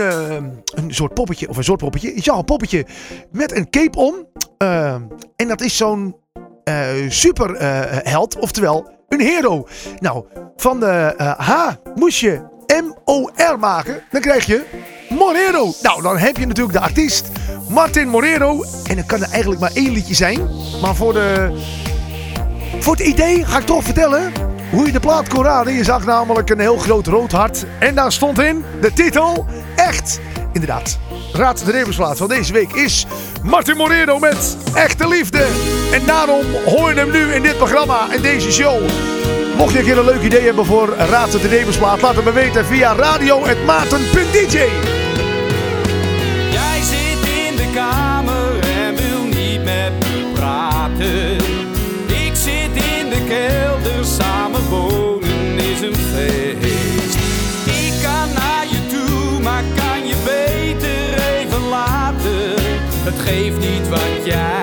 een 0.65 0.93
soort 0.93 1.13
poppetje, 1.13 1.49
of 1.49 1.57
een 1.57 1.63
soort 1.63 1.79
poppetje. 1.79 2.15
Je 2.15 2.21
zag 2.21 2.37
een 2.37 2.45
poppetje 2.45 2.85
met 3.31 3.55
een 3.55 3.69
cape 3.69 3.97
om. 3.97 4.15
En 5.35 5.47
dat 5.47 5.61
is 5.61 5.77
zo'n 5.77 6.15
superheld, 7.09 8.39
oftewel 8.39 8.93
een 9.09 9.21
hero. 9.21 9.67
Nou, 9.99 10.25
van 10.55 10.79
de 10.79 11.13
eh, 11.17 11.39
H 11.39 11.51
moest 11.95 12.19
je 12.19 12.41
M-O-R 12.67 13.59
maken. 13.59 14.03
Dan 14.11 14.21
krijg 14.21 14.45
je 14.45 14.63
Morero. 15.09 15.73
Nou, 15.81 16.01
dan 16.01 16.17
heb 16.17 16.37
je 16.37 16.45
natuurlijk 16.45 16.77
de 16.77 16.83
artiest 16.83 17.27
Martin 17.69 18.07
Morero. 18.07 18.63
En 18.89 18.95
dan 18.95 19.05
kan 19.05 19.21
er 19.21 19.31
eigenlijk 19.31 19.61
maar 19.61 19.71
één 19.73 19.91
liedje 19.91 20.15
zijn. 20.15 20.49
Maar 20.81 20.95
voor 20.95 21.13
de... 21.13 21.57
Voor 22.79 22.95
het 22.95 23.05
idee 23.05 23.45
ga 23.45 23.57
ik 23.57 23.65
toch 23.65 23.83
vertellen 23.83 24.31
hoe 24.71 24.85
je 24.85 24.91
de 24.91 24.99
plaat 24.99 25.29
kon 25.29 25.43
raden. 25.43 25.73
Je 25.73 25.83
zag 25.83 26.05
namelijk 26.05 26.49
een 26.49 26.59
heel 26.59 26.77
groot 26.77 27.07
rood 27.07 27.31
hart. 27.31 27.65
En 27.79 27.95
daar 27.95 28.11
stond 28.11 28.39
in 28.39 28.63
de 28.81 28.93
titel 28.93 29.45
Echt. 29.75 30.19
Inderdaad. 30.55 30.99
Raad 31.33 31.65
de 31.65 31.71
Rebusplaat 31.71 32.17
van 32.17 32.27
deze 32.27 32.53
week 32.53 32.71
is 32.73 33.05
Martin 33.43 33.77
Moreno 33.77 34.19
met 34.19 34.57
Echte 34.73 35.07
Liefde. 35.07 35.47
En 35.91 36.05
daarom 36.05 36.45
hoor 36.65 36.89
je 36.89 36.95
hem 36.95 37.11
nu 37.11 37.33
in 37.33 37.41
dit 37.41 37.57
programma, 37.57 38.13
in 38.13 38.21
deze 38.21 38.51
show. 38.51 38.81
Mocht 39.57 39.71
je 39.73 39.79
een 39.79 39.85
keer 39.85 39.97
een 39.97 40.05
leuk 40.05 40.21
idee 40.21 40.41
hebben 40.41 40.65
voor 40.65 40.95
Raad 40.97 41.31
de 41.31 41.47
Rebusplaat, 41.47 42.01
laat 42.01 42.15
het 42.15 42.25
me 42.25 42.31
weten 42.31 42.65
via 42.65 42.95
radio.maarten.dj. 42.95 44.57
Jij 46.51 46.81
zit 46.81 47.29
in 47.47 47.55
de 47.55 47.71
kamer 47.73 48.59
en 48.59 48.95
wil 48.95 49.23
niet 49.23 49.63
met 49.63 49.91
me 49.99 50.31
praten. 50.33 51.35
Ik 52.07 52.31
zit 52.33 52.83
in 52.99 53.09
de 53.09 53.25
kelder, 53.27 54.05
samen 54.05 54.69
wonen 54.69 55.57
is 55.57 55.81
een 55.81 55.95
feest. 55.95 56.64
Geeft 63.97 64.13
niet 64.13 64.17
wat 64.17 64.25
jij, 64.25 64.54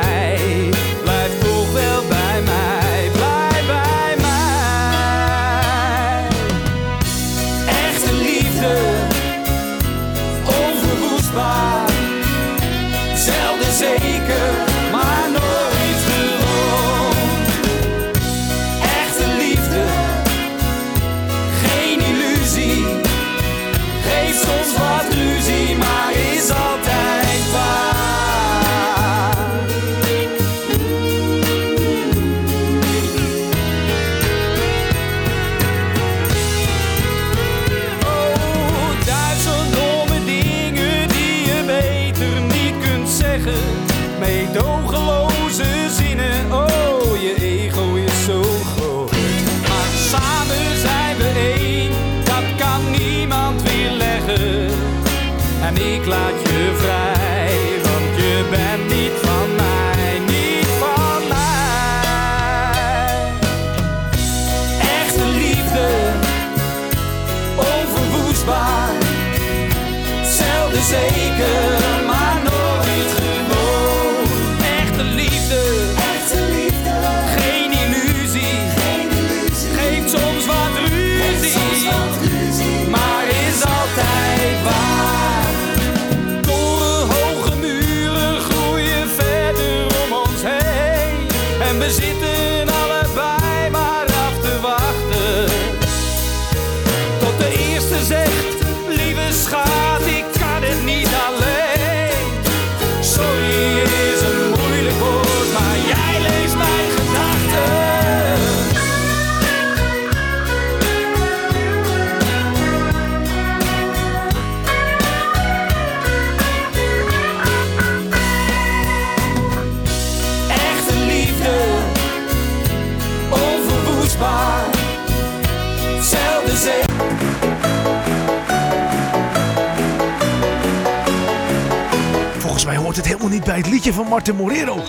niet 133.33 133.45
bij 133.45 133.57
het 133.57 133.69
liedje 133.69 133.93
van 133.93 134.07
Martin 134.07 134.37
Morero. 134.37 134.83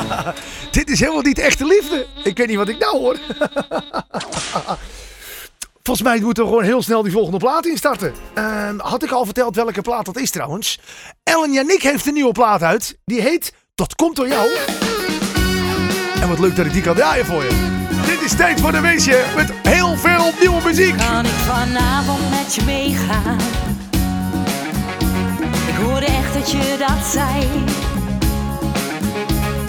Dit 0.70 0.90
is 0.90 1.00
helemaal 1.00 1.22
niet 1.22 1.38
echte 1.38 1.66
liefde. 1.66 2.06
Ik 2.24 2.36
weet 2.36 2.46
niet 2.46 2.56
wat 2.56 2.68
ik 2.68 2.78
nou 2.78 2.98
hoor. 2.98 3.18
Volgens 5.82 6.08
mij 6.08 6.20
moeten 6.20 6.42
we 6.42 6.48
gewoon 6.48 6.64
heel 6.64 6.82
snel 6.82 7.02
die 7.02 7.12
volgende 7.12 7.38
plaat 7.38 7.66
instarten. 7.66 8.14
Ehm, 8.34 8.78
had 8.78 9.02
ik 9.02 9.10
al 9.10 9.24
verteld 9.24 9.56
welke 9.56 9.82
plaat 9.82 10.04
dat 10.04 10.16
is 10.16 10.30
trouwens? 10.30 10.80
Ellen 11.22 11.52
Janik 11.52 11.82
heeft 11.82 12.06
een 12.06 12.14
nieuwe 12.14 12.32
plaat 12.32 12.62
uit. 12.62 12.98
Die 13.04 13.20
heet 13.20 13.52
Dat 13.74 13.94
komt 13.94 14.16
door 14.16 14.28
jou. 14.28 14.48
En 16.20 16.28
wat 16.28 16.38
leuk 16.38 16.56
dat 16.56 16.66
ik 16.66 16.72
die 16.72 16.82
kan 16.82 16.94
draaien 16.94 17.26
voor 17.26 17.42
je. 17.42 17.86
Dit 18.06 18.20
is 18.20 18.36
tijd 18.36 18.60
voor 18.60 18.72
de 18.72 18.80
weesje 18.80 19.24
met 19.36 19.52
heel 19.62 19.96
veel 19.96 20.32
nieuwe 20.40 20.62
muziek. 20.64 20.96
Kan 20.96 21.24
ik 21.24 21.32
vanavond 21.32 22.30
met 22.30 22.54
je 22.54 22.62
meegaan? 22.62 23.38
Echt 26.02 26.34
dat 26.34 26.50
je 26.50 26.76
dat 26.78 27.06
zei. 27.06 27.46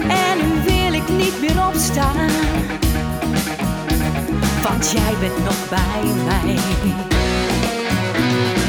En 0.08 0.36
nu 0.38 0.62
wil 0.64 0.92
ik 0.92 1.08
niet 1.08 1.40
meer 1.40 1.66
opstaan. 1.66 2.30
Want 4.62 4.90
jij 4.90 5.14
bent 5.20 5.44
nog 5.44 5.68
bij 5.68 6.12
mij. 6.24 6.54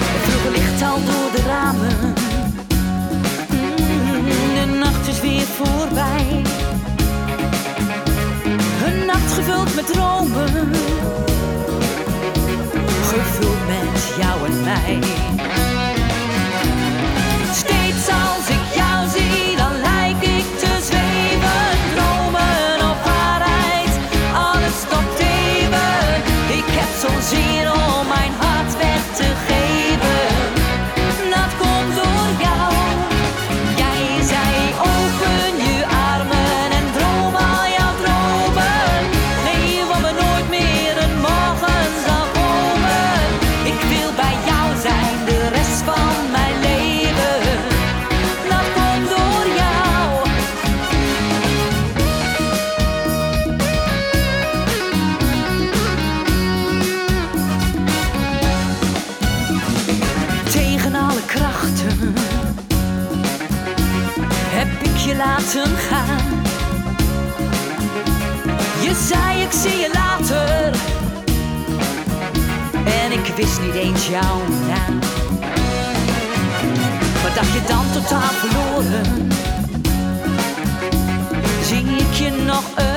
Het 0.03 0.21
vroege 0.23 0.51
licht 0.51 0.81
al 0.81 0.97
door 1.05 1.31
de 1.35 1.41
ramen. 1.47 2.13
Mm, 3.89 4.25
De 4.55 4.77
nacht 4.79 5.07
is 5.07 5.21
weer 5.21 5.41
voorbij. 5.41 6.41
Een 8.85 9.05
nacht 9.05 9.33
gevuld 9.33 9.75
met 9.75 9.87
dromen. 9.87 10.69
Gevuld 13.07 13.67
met 13.67 14.15
jou 14.19 14.45
en 14.45 14.63
mij. 14.63 14.99
Naam. 74.67 74.99
Wat 77.23 77.35
dacht 77.35 77.53
je 77.53 77.61
dan 77.67 77.85
totaal 77.91 78.29
verloren? 78.31 79.31
Zie 81.63 81.85
ik 81.85 82.13
je 82.13 82.43
nog 82.45 82.63
een 82.75 82.90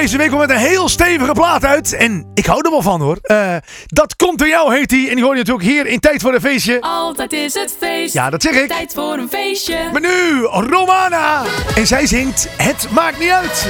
deze 0.00 0.16
week 0.16 0.30
wel 0.30 0.38
met 0.38 0.50
een 0.50 0.56
heel 0.56 0.88
stevige 0.88 1.32
plaat 1.32 1.64
uit. 1.64 1.92
En 1.92 2.30
ik 2.34 2.46
hou 2.46 2.60
er 2.64 2.70
wel 2.70 2.82
van 2.82 3.00
hoor. 3.00 3.18
Eh, 3.22 3.56
dat 3.86 4.16
komt 4.16 4.38
door 4.38 4.48
jou 4.48 4.74
heet 4.74 4.90
hij. 4.90 5.08
En 5.08 5.14
die 5.14 5.24
hoor 5.24 5.32
je 5.32 5.38
natuurlijk 5.38 5.68
hier 5.68 5.86
in 5.86 6.00
Tijd 6.00 6.22
voor 6.22 6.34
een 6.34 6.40
Feestje. 6.40 6.80
Altijd 6.80 7.32
is 7.32 7.54
het 7.54 7.74
feest. 7.78 8.12
Ja, 8.14 8.30
dat 8.30 8.42
zeg 8.42 8.52
ik. 8.54 8.68
Tijd 8.68 8.92
voor 8.94 9.12
een 9.12 9.28
feestje. 9.28 9.88
Maar 9.92 10.00
nu 10.00 10.42
Romana. 10.42 11.42
En 11.74 11.86
zij 11.86 12.06
zingt 12.06 12.48
Het 12.56 12.86
maakt 12.90 13.18
niet 13.18 13.30
uit. 13.30 13.66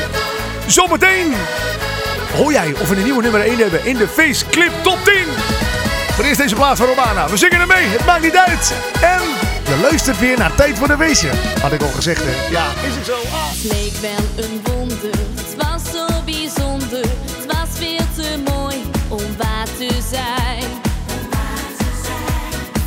Zometeen 0.67 1.33
hoor 2.37 2.53
jij 2.53 2.73
of 2.81 2.89
we 2.89 2.97
een 2.97 3.05
nieuwe 3.05 3.23
nummer 3.23 3.41
1 3.41 3.59
hebben 3.59 3.85
in 3.85 3.97
de 3.97 4.09
Faceclip 4.09 4.73
Top 4.83 4.99
10. 5.05 5.15
Maar 6.17 6.27
eerst 6.27 6.41
deze 6.41 6.55
plaat 6.55 6.77
van 6.77 6.87
Romana. 6.87 7.29
We 7.29 7.37
zingen 7.37 7.61
ermee. 7.61 7.87
Het 7.87 8.07
maakt 8.07 8.23
niet 8.23 8.37
uit. 8.37 8.73
En 9.01 9.21
je 9.69 9.79
luistert 9.83 10.19
weer 10.19 10.39
naar 10.39 10.55
Tijd 10.55 10.79
voor 10.79 10.89
de 10.89 10.97
Feestje. 10.97 11.31
Had 11.61 11.73
ik 11.73 11.83
al 11.83 11.93
gezegd 11.95 12.23
hè. 12.25 12.51
Ja, 12.51 12.67
is 12.89 12.95
het 12.95 13.07
zo. 13.07 13.13
Ah. 13.13 13.49
Het 13.51 13.73
leek 13.73 13.93
wel 14.01 14.45
een 14.45 14.78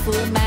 Voor 0.03 0.40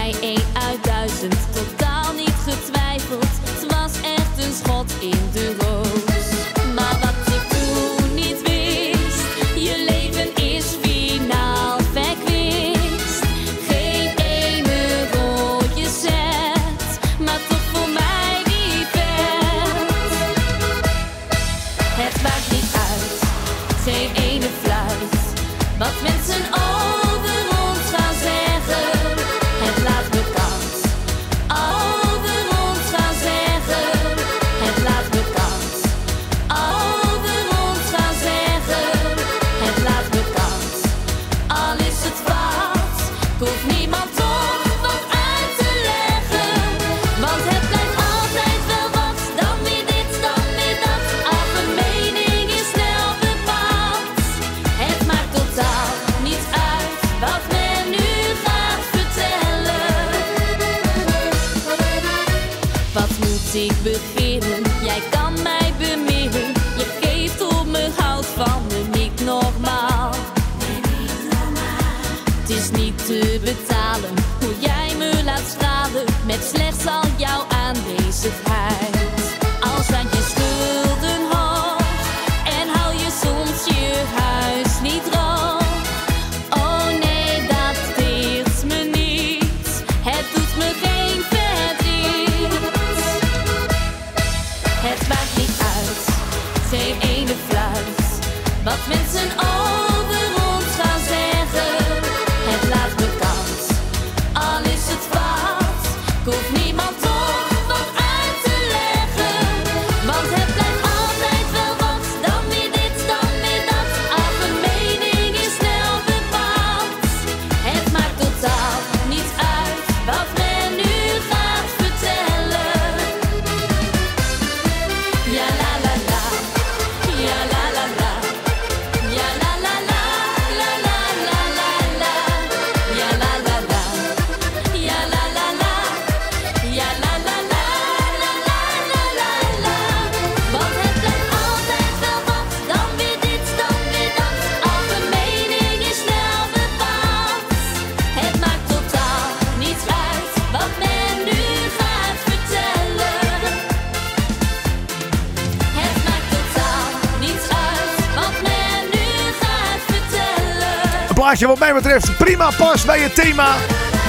plaatje 161.39 161.59
wat 161.59 161.69
mij 161.69 161.83
betreft 161.83 162.17
prima 162.17 162.51
past 162.51 162.87
bij 162.87 163.01
het 163.01 163.15
thema 163.15 163.57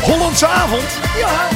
Hollandse 0.01 0.47
avond. 0.47 0.83
Ja. 1.17 1.47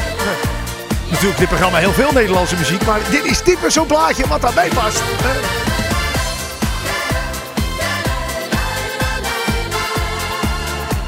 Natuurlijk 1.09 1.39
dit 1.39 1.47
programma 1.47 1.77
heel 1.77 1.91
veel 1.91 2.11
Nederlandse 2.11 2.55
muziek, 2.55 2.85
maar 2.85 2.99
dit 3.11 3.25
is 3.25 3.41
typisch 3.41 3.73
zo'n 3.73 3.85
plaatje 3.85 4.27
wat 4.27 4.41
daarbij 4.41 4.69
past. 4.69 5.01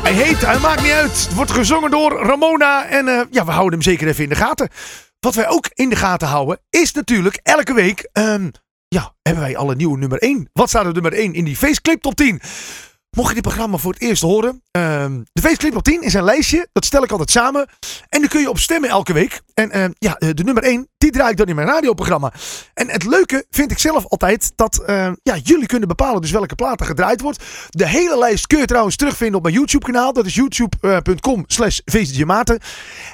Hij 0.03 0.13
heet, 0.13 0.45
hij 0.45 0.59
maakt 0.59 0.81
niet 0.81 0.91
uit. 0.91 1.23
Het 1.23 1.33
wordt 1.33 1.51
gezongen 1.51 1.91
door 1.91 2.11
Ramona 2.11 2.85
en 2.85 3.07
eh, 3.07 3.21
ja, 3.31 3.45
we 3.45 3.51
houden 3.51 3.79
hem 3.79 3.81
zeker 3.81 4.07
even 4.07 4.23
in 4.23 4.29
de 4.29 4.35
gaten. 4.35 4.69
Wat 5.19 5.35
wij 5.35 5.47
ook 5.47 5.69
in 5.73 5.89
de 5.89 5.95
gaten 5.95 6.27
houden 6.27 6.59
is 6.69 6.91
natuurlijk 6.91 7.39
elke 7.43 7.73
week, 7.73 8.09
ehm, 8.11 8.49
ja, 8.87 9.13
hebben 9.21 9.43
wij 9.43 9.57
alle 9.57 9.75
nieuwe 9.75 9.97
nummer 9.97 10.17
1. 10.17 10.49
Wat 10.53 10.69
staat 10.69 10.85
er 10.85 10.93
nummer 10.93 11.13
1 11.13 11.33
in 11.33 11.43
die 11.43 11.57
Faceclip 11.57 12.01
top 12.01 12.15
10? 12.15 12.41
Mocht 13.17 13.27
je 13.27 13.33
dit 13.33 13.43
programma 13.43 13.77
voor 13.77 13.93
het 13.93 14.01
eerst 14.01 14.21
horen. 14.21 14.61
ehm, 14.71 15.21
de 15.33 15.41
Faceclip 15.41 15.73
top 15.73 15.83
10 15.83 16.01
is 16.01 16.13
een 16.13 16.23
lijstje. 16.23 16.67
Dat 16.71 16.85
stel 16.85 17.03
ik 17.03 17.11
altijd 17.11 17.31
samen. 17.31 17.67
En 18.09 18.19
daar 18.19 18.29
kun 18.29 18.41
je 18.41 18.49
op 18.49 18.59
stemmen 18.59 18.89
elke 18.89 19.13
week. 19.13 19.41
En 19.53 19.71
ehm, 19.71 19.91
ja, 19.97 20.15
eh, 20.17 20.29
de 20.33 20.43
nummer 20.43 20.63
1, 20.63 20.87
die 20.97 21.11
draai 21.11 21.31
ik 21.31 21.37
dan 21.37 21.45
in 21.47 21.55
mijn 21.55 21.67
radioprogramma. 21.67 22.33
En 22.73 22.89
het 22.89 23.05
leuke 23.05 23.45
vind 23.49 23.71
ik 23.71 23.79
zelf 23.79 24.05
altijd 24.07 24.51
dat 24.55 24.83
ehm, 24.85 25.15
ja, 25.23 25.37
jullie 25.43 25.65
kunnen 25.65 25.87
bepalen 25.87 26.21
dus 26.21 26.31
welke 26.31 26.55
plaat 26.55 26.79
er 26.79 26.85
gedraaid 26.85 27.21
wordt. 27.21 27.43
De 27.69 27.87
hele 27.87 28.17
lijst 28.17 28.47
kun 28.47 28.59
je 28.59 28.65
trouwens 28.65 28.95
terugvinden 28.95 29.37
op 29.37 29.43
mijn 29.43 29.55
YouTube 29.55 29.85
kanaal. 29.85 30.13
Dat 30.13 30.25
is 30.25 30.35
youtube.com 30.35 31.43
slash. 31.47 31.79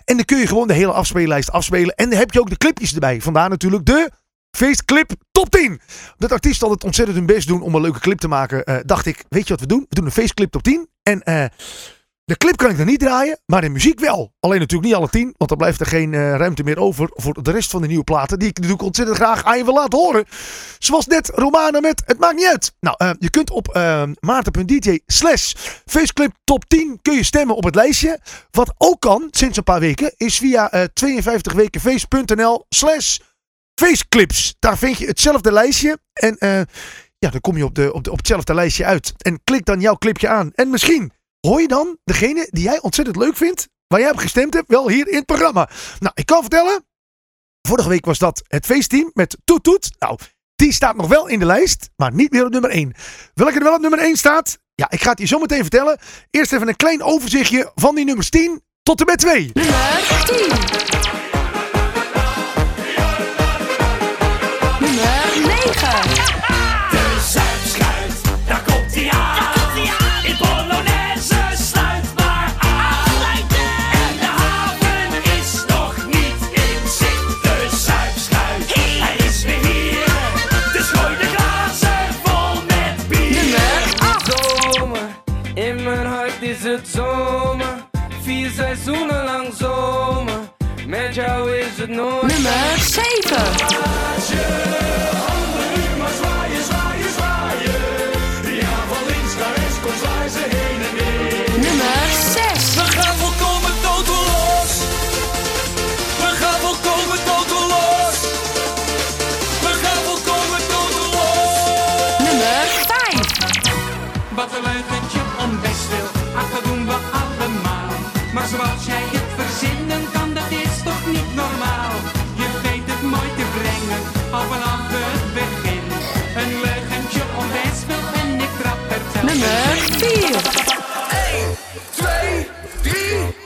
En 0.05 0.15
dan 0.15 0.25
kun 0.25 0.37
je 0.37 0.47
gewoon 0.47 0.67
de 0.67 0.73
hele 0.73 0.91
afspeellijst 0.91 1.51
afspelen. 1.51 1.95
En 1.95 2.09
dan 2.09 2.19
heb 2.19 2.31
je 2.31 2.39
ook 2.39 2.49
de 2.49 2.57
clipjes 2.57 2.93
erbij. 2.93 3.21
Vandaar 3.21 3.49
natuurlijk 3.49 3.85
de 3.85 4.11
Feestclip 4.57 5.11
top 5.31 5.49
10. 5.49 5.81
Dat 6.17 6.31
artiesten 6.31 6.63
altijd 6.63 6.83
ontzettend 6.83 7.17
hun 7.17 7.27
best 7.27 7.47
doen 7.47 7.61
om 7.61 7.75
een 7.75 7.81
leuke 7.81 7.99
clip 7.99 8.19
te 8.19 8.27
maken. 8.27 8.63
eh, 8.63 8.75
dacht 8.85 9.05
ik, 9.05 9.25
weet 9.29 9.43
je 9.47 9.49
wat 9.49 9.59
we 9.59 9.67
doen? 9.67 9.85
We 9.89 9.95
doen 9.95 10.05
een 10.05 10.11
feestclip 10.11 10.51
top 10.51 10.63
10. 10.63 10.89
En 11.03 11.21
eh, 11.23 11.45
de 12.23 12.37
clip 12.37 12.57
kan 12.57 12.69
ik 12.69 12.77
dan 12.77 12.85
niet 12.85 12.99
draaien, 12.99 13.39
maar 13.45 13.61
de 13.61 13.69
muziek 13.69 13.99
wel. 13.99 14.33
Alleen 14.39 14.59
natuurlijk 14.59 14.89
niet 14.89 14.97
alle 14.97 15.09
10, 15.09 15.33
want 15.37 15.49
dan 15.49 15.57
blijft 15.57 15.79
er 15.79 15.85
geen 15.85 16.13
eh, 16.13 16.35
ruimte 16.35 16.63
meer 16.63 16.79
over 16.79 17.09
voor 17.13 17.43
de 17.43 17.51
rest 17.51 17.69
van 17.69 17.81
de 17.81 17.87
nieuwe 17.87 18.03
platen. 18.03 18.39
Die 18.39 18.47
ik 18.47 18.55
natuurlijk 18.55 18.83
ontzettend 18.83 19.17
graag 19.17 19.43
aan 19.43 19.57
je 19.57 19.63
wil 19.63 19.73
laten 19.73 19.99
horen. 19.99 20.25
Zoals 20.79 21.07
net 21.07 21.31
Romana 21.33 21.79
met 21.79 22.03
Het 22.05 22.19
Maakt 22.19 22.35
Niet 22.35 22.47
Uit. 22.47 22.73
Nou, 22.79 23.15
je 23.19 23.29
kunt 23.29 23.49
op 23.49 23.73
maarten.dj 24.19 24.99
slash 25.05 25.53
feestclip 25.85 26.31
top 26.43 26.65
10 26.65 26.99
kun 27.01 27.13
je 27.13 27.23
stemmen 27.23 27.55
op 27.55 27.63
het 27.63 27.75
lijstje. 27.75 28.19
Wat 28.51 28.73
ook 28.77 29.01
kan, 29.01 29.27
sinds 29.31 29.57
een 29.57 29.63
paar 29.63 29.79
weken, 29.79 30.13
is 30.17 30.37
via 30.37 30.71
eh 30.71 30.83
52wekenfeest.nl 31.05 32.65
slash 32.69 33.17
Faceclips. 33.81 34.55
Daar 34.59 34.77
vind 34.77 34.97
je 34.97 35.05
hetzelfde 35.05 35.51
lijstje. 35.51 35.99
En 36.13 36.37
eh, 36.37 36.61
ja, 37.17 37.29
dan 37.29 37.41
kom 37.41 37.57
je 37.57 37.65
op, 37.65 37.75
de, 37.75 37.93
op, 37.93 38.03
de, 38.03 38.11
op 38.11 38.17
hetzelfde 38.17 38.53
lijstje 38.53 38.85
uit. 38.85 39.13
En 39.17 39.43
klik 39.43 39.65
dan 39.65 39.79
jouw 39.79 39.97
clipje 39.97 40.27
aan. 40.27 40.51
En 40.55 40.69
misschien 40.69 41.11
hoor 41.39 41.61
je 41.61 41.67
dan 41.67 41.97
degene 42.03 42.47
die 42.51 42.63
jij 42.63 42.81
ontzettend 42.81 43.17
leuk 43.17 43.35
vindt. 43.35 43.67
Waar 43.87 43.99
jij 43.99 44.11
op 44.11 44.17
gestemd 44.17 44.53
hebt, 44.53 44.67
wel 44.67 44.89
hier 44.89 45.07
in 45.07 45.15
het 45.15 45.25
programma. 45.25 45.69
Nou, 45.99 46.11
ik 46.15 46.25
kan 46.25 46.41
vertellen. 46.41 46.85
Vorige 47.67 47.89
week 47.89 48.05
was 48.05 48.17
dat 48.17 48.43
het 48.47 48.65
feestteam 48.65 49.11
met 49.13 49.37
Toet 49.43 49.63
Toet. 49.63 49.91
Nou, 49.99 50.19
die 50.55 50.73
staat 50.73 50.95
nog 50.95 51.07
wel 51.07 51.27
in 51.27 51.39
de 51.39 51.45
lijst, 51.45 51.89
maar 51.95 52.13
niet 52.13 52.31
meer 52.31 52.45
op 52.45 52.51
nummer 52.51 52.69
1. 52.69 52.93
Welke 53.33 53.57
er 53.57 53.63
wel 53.63 53.73
op 53.73 53.81
nummer 53.81 53.99
1 53.99 54.15
staat? 54.15 54.57
Ja, 54.75 54.89
ik 54.89 55.01
ga 55.01 55.09
het 55.09 55.19
je 55.19 55.25
zo 55.25 55.39
meteen 55.39 55.61
vertellen. 55.61 55.99
Eerst 56.29 56.53
even 56.53 56.67
een 56.67 56.75
klein 56.75 57.03
overzichtje 57.03 57.71
van 57.75 57.95
die 57.95 58.05
nummers 58.05 58.29
10 58.29 58.61
tot 58.83 58.99
en 58.99 59.05
met 59.05 59.19
2. 59.19 59.51
Nummer 59.53 60.25
10. 60.25 61.26
Nummer 65.81 66.07
9. 66.07 66.23
De 66.91 67.27
zuipschuit, 67.29 68.21
daar 68.47 68.61
komt 68.61 68.95
hij 68.95 69.09
aan. 69.09 69.45
In 70.25 70.37
Polonaise 70.37 71.35
sluit 71.63 72.05
maar 72.15 72.51
aan. 72.59 73.05
En 73.91 74.17
de 74.19 74.25
haven 74.25 75.23
is 75.39 75.63
nog 75.67 76.05
niet 76.05 76.41
in 76.51 76.89
zicht. 76.89 77.43
De 77.43 77.67
zuipschuit, 77.69 78.73
hij 78.75 79.15
is 79.25 79.43
weer 79.43 79.65
hier. 79.65 80.05
Dus 80.73 80.87
gooi 80.87 81.17
de 81.17 81.25
glazen 81.35 82.13
vol 82.23 82.61
met 82.67 83.07
bier. 83.07 83.31
Nummer 83.31 83.81
8. 83.99 84.25
zomer. 84.73 85.09
In 85.53 85.83
mijn 85.83 86.05
hart 86.05 86.41
is 86.41 86.63
het 86.63 86.87
zomer. 86.87 87.85
Vier 88.21 88.49
seizoenen 88.55 89.23
lang 89.23 89.53
zomer. 89.57 90.39
Met 90.87 91.15
jou 91.15 91.51
is 91.51 91.77
het 91.77 91.89
nooit. 91.89 92.27
Nummer 92.27 92.77
7. 92.77 94.86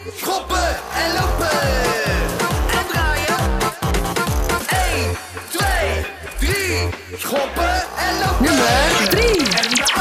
Schoppen 0.10 0.76
en 0.94 1.14
lopen. 1.14 1.60
En 2.72 2.88
draaien. 2.92 3.40
1, 4.68 5.18
2, 5.50 5.62
3, 6.40 6.90
schoppen 7.18 7.84
en 7.98 8.20
lopen. 8.20 8.46
Nummer 8.46 9.10
3. 9.10 10.01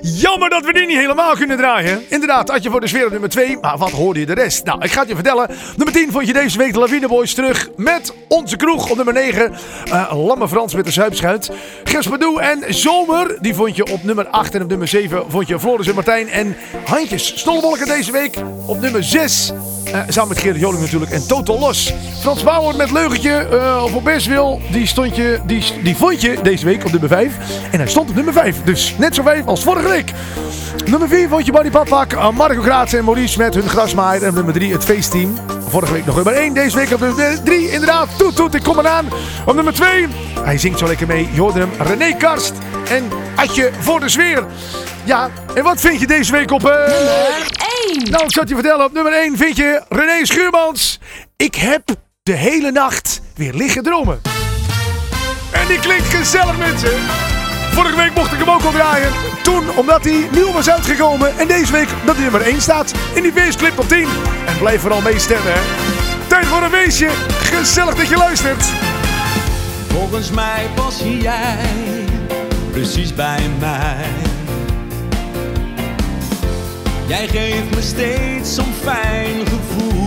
Jammer 0.00 0.50
dat 0.50 0.64
we 0.64 0.72
die 0.72 0.86
niet 0.86 0.96
helemaal 0.96 1.34
kunnen 1.34 1.56
draaien. 1.56 2.04
Inderdaad, 2.08 2.50
Adje 2.50 2.70
voor 2.70 2.80
de 2.80 2.86
sfeer 2.86 3.04
op 3.04 3.10
nummer 3.10 3.28
2. 3.28 3.58
Maar 3.60 3.78
wat 3.78 3.90
hoorde 3.90 4.20
je 4.20 4.26
de 4.26 4.34
rest? 4.34 4.64
Nou, 4.64 4.84
ik 4.84 4.92
ga 4.92 5.00
het 5.00 5.08
je 5.08 5.14
vertellen. 5.14 5.48
Nummer 5.76 5.94
10 5.94 6.12
vond 6.12 6.26
je 6.26 6.32
deze 6.32 6.58
week 6.58 6.72
de 6.72 6.78
Lawine 6.78 7.08
Boys 7.08 7.34
terug. 7.34 7.68
Met 7.76 8.12
onze 8.28 8.56
kroeg 8.56 8.90
op 8.90 8.96
nummer 8.96 9.14
9. 9.14 9.52
Eh, 9.90 10.24
Lamme 10.26 10.48
Frans 10.48 10.74
met 10.74 10.84
de 10.84 10.90
Zuipschuit. 10.90 11.50
Gespadoe 11.84 12.40
en 12.40 12.74
Zomer. 12.74 13.36
Die 13.40 13.54
vond 13.54 13.76
je 13.76 13.84
op 13.92 14.02
nummer 14.02 14.26
8. 14.26 14.54
En 14.54 14.62
op 14.62 14.68
nummer 14.68 14.88
7 14.88 15.22
vond 15.28 15.48
je 15.48 15.58
Floris 15.58 15.86
en 15.86 15.94
Martijn. 15.94 16.28
En 16.28 16.56
Handjes 16.84 17.38
Stolwolken 17.38 17.86
deze 17.86 18.12
week 18.12 18.36
op 18.66 18.80
nummer 18.80 19.04
6. 19.04 19.52
Eh, 19.84 20.00
samen 20.08 20.28
met 20.28 20.38
Gerrit 20.38 20.60
Joling 20.60 20.80
natuurlijk. 20.82 21.10
En 21.10 21.26
Total 21.26 21.58
Los. 21.58 21.92
Frans 22.20 22.42
Bauer 22.42 22.76
met 22.76 22.90
Leugentje. 22.90 23.46
of 23.84 23.94
op 23.94 24.04
Beswil. 24.04 24.60
Die, 24.70 24.86
stond 24.86 25.16
je, 25.16 25.38
die, 25.46 25.64
die 25.82 25.96
vond 25.96 26.20
je 26.20 26.36
deze 26.42 26.64
week 26.64 26.84
op 26.84 26.90
nummer 26.90 27.08
5. 27.08 27.36
En 27.72 27.78
hij 27.78 27.88
stond 27.88 28.08
op 28.08 28.14
nummer 28.14 28.32
5. 28.32 28.62
Dus 28.64 28.94
net 28.98 29.14
zo 29.14 29.22
5 29.22 29.46
als 29.46 29.62
vorige 29.62 29.88
week. 29.88 29.97
Nummer 30.84 31.08
4 31.08 31.28
vond 31.28 31.46
je 31.46 31.52
Barry 31.52 31.70
Padpak. 31.70 32.12
eh, 32.12 32.30
Marco 32.30 32.62
Graats 32.62 32.92
en 32.92 33.04
Maurice 33.04 33.38
met 33.38 33.54
hun 33.54 33.68
grasmaaier. 33.68 34.22
En 34.22 34.34
nummer 34.34 34.54
3 34.54 34.72
het 34.72 34.84
feestteam. 34.84 35.38
Vorige 35.68 35.92
week 35.92 36.06
nog 36.06 36.14
nummer 36.14 36.32
1. 36.34 36.54
Deze 36.54 36.76
week 36.76 36.92
op 36.92 37.00
nummer 37.00 37.42
3. 37.44 37.70
Inderdaad. 37.70 38.08
Toet 38.18 38.36
toet. 38.36 38.54
Ik 38.54 38.62
kom 38.62 38.78
eraan. 38.78 39.06
Op 39.46 39.54
nummer 39.54 39.72
2. 39.74 40.06
Hij 40.40 40.58
zingt 40.58 40.78
zo 40.78 40.86
lekker 40.86 41.06
mee. 41.06 41.28
Hem. 41.52 41.70
René 41.78 42.16
Karst. 42.16 42.52
En 42.88 43.08
Atje 43.36 43.70
voor 43.80 44.00
de 44.00 44.08
sfeer. 44.08 44.44
Ja, 45.04 45.30
en 45.54 45.62
wat 45.62 45.80
vind 45.80 46.00
je 46.00 46.06
deze 46.06 46.32
week 46.32 46.50
op... 46.50 46.64
eh, 46.64 46.70
nou, 48.10 48.24
ik 48.24 48.32
zal 48.32 48.40
het 48.42 48.48
je 48.48 48.54
vertellen. 48.54 48.84
Op 48.84 48.92
nummer 48.92 49.12
1 49.12 49.36
vind 49.36 49.56
je 49.56 49.82
René 49.88 50.24
Schuurmans. 50.26 51.00
Ik 51.36 51.54
heb 51.54 51.82
de 52.22 52.32
hele 52.32 52.70
nacht 52.70 53.20
weer 53.34 53.54
liggen 53.54 53.82
dromen. 53.82 54.20
En 55.50 55.66
die 55.66 55.78
klinkt 55.78 56.06
gezellig, 56.06 56.58
mensen. 56.58 56.92
Vorige 57.78 57.96
week 57.96 58.14
mocht 58.14 58.32
ik 58.32 58.38
hem 58.38 58.50
ook 58.50 58.62
al. 58.62 58.72
Toen 59.42 59.76
omdat 59.76 60.04
hij 60.04 60.28
nieuw 60.32 60.52
was 60.52 60.70
uitgekomen. 60.70 61.38
En 61.38 61.48
deze 61.48 61.72
week 61.72 61.88
dat 62.04 62.14
hij 62.14 62.22
nummer 62.22 62.40
1 62.40 62.60
staat. 62.60 62.92
In 63.14 63.22
die 63.22 63.32
feestclip 63.32 63.78
op 63.78 63.88
10. 63.88 64.08
En 64.46 64.58
blijf 64.58 64.80
vooral 64.80 65.00
meestemmen, 65.00 65.52
hè. 65.52 65.60
Tijd 66.26 66.46
voor 66.46 66.62
een 66.62 66.70
feestje. 66.70 67.08
Gezellig 67.28 67.94
dat 67.94 68.08
je 68.08 68.16
luistert. 68.16 68.64
Volgens 69.88 70.30
mij 70.30 70.66
pas 70.74 71.02
jij 71.18 71.58
precies 72.70 73.14
bij 73.14 73.40
mij. 73.58 74.06
Jij 77.06 77.28
geeft 77.28 77.74
me 77.74 77.82
steeds 77.82 78.54
zo'n 78.54 78.74
fijn 78.82 79.46
gevoel. 79.46 79.97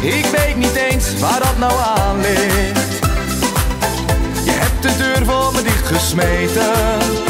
Ik 0.00 0.24
weet 0.24 0.56
niet 0.56 0.74
eens 0.74 1.18
waar 1.18 1.40
dat 1.40 1.58
nou 1.58 1.72
aan 1.72 2.20
ligt. 2.20 2.98
Je 4.44 4.50
hebt 4.50 4.82
de 4.82 4.96
deur 4.96 5.26
voor 5.26 5.52
me 5.54 5.62
dichtgesmeten. 5.62 7.29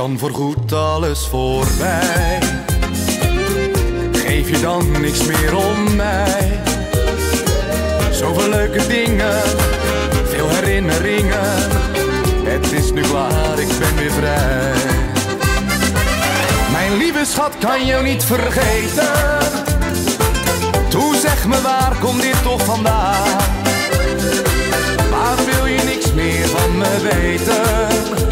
Dan 0.00 0.18
voorgoed 0.18 0.72
alles 0.72 1.26
voorbij? 1.26 2.38
Geef 4.12 4.50
je 4.50 4.60
dan 4.60 5.00
niks 5.00 5.26
meer 5.26 5.56
om 5.56 5.96
mij? 5.96 6.60
Zoveel 8.12 8.48
leuke 8.48 8.86
dingen, 8.86 9.42
veel 10.24 10.48
herinneringen. 10.48 11.54
Het 12.44 12.72
is 12.72 12.92
nu 12.92 13.00
klaar, 13.00 13.58
ik 13.58 13.68
ben 13.78 13.96
weer 13.96 14.10
vrij. 14.10 14.72
Mijn 16.72 16.96
lieve 16.96 17.24
schat 17.24 17.52
kan 17.58 17.86
je 17.86 17.96
niet 18.02 18.24
vergeten. 18.24 19.12
Toe 20.88 21.16
zeg 21.16 21.46
me 21.46 21.60
waar 21.60 21.96
komt 22.00 22.22
dit 22.22 22.42
toch 22.42 22.64
vandaan? 22.64 23.38
Waarom 25.10 25.44
wil 25.44 25.66
je 25.66 25.82
niks 25.84 26.12
meer 26.12 26.48
van 26.48 26.78
me 26.78 27.00
weten? 27.02 28.29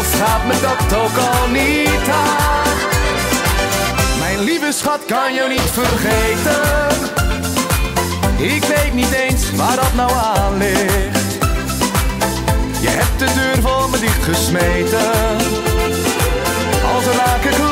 Of 0.00 0.18
gaat 0.18 0.44
me 0.46 0.52
dat 0.60 0.98
ook 0.98 1.16
al 1.16 1.48
niet 1.48 2.08
aan? 2.10 2.68
Mijn 4.18 4.40
lieve 4.40 4.72
schat 4.72 5.04
kan 5.06 5.34
je 5.34 5.46
niet 5.48 5.70
vergeten. 5.80 7.08
Ik 8.36 8.64
weet 8.64 8.94
niet 8.94 9.12
eens 9.12 9.50
waar 9.56 9.76
dat 9.76 9.94
nou 9.94 10.10
aan 10.12 10.56
ligt. 10.56 11.32
Je 12.80 12.88
hebt 12.88 13.18
de 13.18 13.32
deur 13.34 13.62
voor 13.62 13.90
me 13.90 13.98
dichtgesmeten. 13.98 15.36
Als 16.94 17.06
een 17.06 17.18
rake 17.24 17.69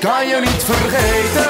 kan 0.00 0.28
je 0.28 0.40
niet 0.40 0.64
vergeten. 0.64 1.48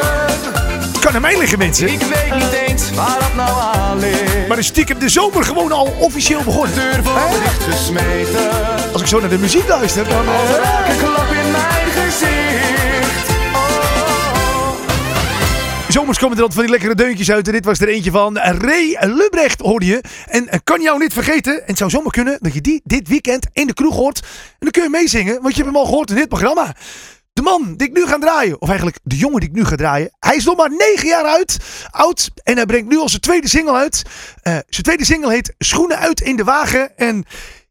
Het 0.93 0.99
kan 0.99 1.15
aan 1.15 1.21
mij 1.21 1.39
liggen, 1.39 1.59
mensen. 1.59 1.89
Ik 1.93 2.01
weet 2.01 2.35
niet 2.35 2.53
eens 2.67 2.91
waar 2.91 3.19
dat 3.19 3.35
nou 3.35 3.61
aan 3.75 3.99
ligt. 3.99 4.49
Maar 4.49 4.59
is 4.59 4.67
stiekem 4.67 4.99
de 4.99 5.09
zomer 5.09 5.45
gewoon 5.45 5.73
al 5.73 5.95
officieel 5.99 6.43
begonnen. 6.43 6.75
deur 6.75 7.03
voor 7.03 7.13
me 7.13 7.19
Hè? 7.21 7.39
dichtgesmeten. 7.43 8.51
Als 8.93 9.03
ik 9.03 9.09
zo 9.09 9.21
naar 9.21 9.29
de 9.29 9.39
muziek 9.39 9.69
luister, 9.69 10.09
dan... 10.09 10.29
Als 10.29 10.49
eh, 10.49 10.55
een 10.55 10.63
rake 10.63 10.97
klap 10.97 11.31
in 11.33 11.51
mijn 11.51 11.91
gezicht. 11.91 13.29
Oh. 13.55 14.79
Zomers 15.89 16.19
komen 16.19 16.37
er 16.37 16.43
altijd 16.43 16.53
van 16.61 16.63
die 16.63 16.71
lekkere 16.71 16.95
deuntjes 16.95 17.31
uit. 17.31 17.47
En 17.47 17.53
dit 17.53 17.65
was 17.65 17.81
er 17.81 17.89
eentje 17.89 18.11
van 18.11 18.39
Ray 18.39 18.97
Lubrecht, 19.01 19.61
hoorde 19.61 19.87
je. 19.87 20.01
En 20.27 20.49
eh, 20.49 20.59
kan 20.65 20.81
jou 20.81 20.99
niet 20.99 21.13
vergeten, 21.13 21.55
en 21.55 21.67
het 21.67 21.79
zou 21.79 21.91
zomaar 21.91 22.13
kunnen, 22.13 22.39
dat 22.41 22.55
je 22.55 22.61
die 22.61 22.81
dit 22.85 23.09
weekend 23.09 23.47
in 23.53 23.67
de 23.67 23.75
kroeg 23.75 23.95
hoort. 23.97 24.19
En 24.21 24.27
dan 24.59 24.71
kun 24.71 24.83
je 24.83 24.89
meezingen, 24.89 25.43
want 25.43 25.57
je 25.57 25.63
hebt 25.63 25.75
hem 25.75 25.77
al 25.83 25.85
gehoord 25.89 26.11
in 26.11 26.17
dit 26.17 26.29
programma. 26.29 26.75
De 27.33 27.43
man 27.43 27.75
die 27.77 27.89
ik 27.89 27.95
nu 27.95 28.07
ga 28.07 28.19
draaien, 28.19 28.61
of 28.61 28.69
eigenlijk 28.69 28.99
de 29.03 29.17
jongen 29.17 29.41
die 29.41 29.49
ik 29.49 29.55
nu 29.55 29.65
ga 29.65 29.77
draaien. 29.77 30.11
Hij 30.19 30.37
is 30.37 30.45
nog 30.45 30.57
maar 30.57 30.71
9 30.71 31.09
jaar 31.09 31.45
oud 31.91 32.31
en 32.43 32.57
hij 32.57 32.67
brengt 32.67 32.89
nu 32.89 32.99
al 32.99 33.09
zijn 33.09 33.21
tweede 33.21 33.49
single 33.49 33.75
uit. 33.75 34.03
Eh, 34.43 34.53
zijn 34.53 34.83
tweede 34.83 35.05
single 35.05 35.33
heet 35.33 35.55
Schoenen 35.59 35.99
uit 35.99 36.21
in 36.21 36.37
de 36.37 36.45
wagen. 36.45 36.97
En 36.97 37.25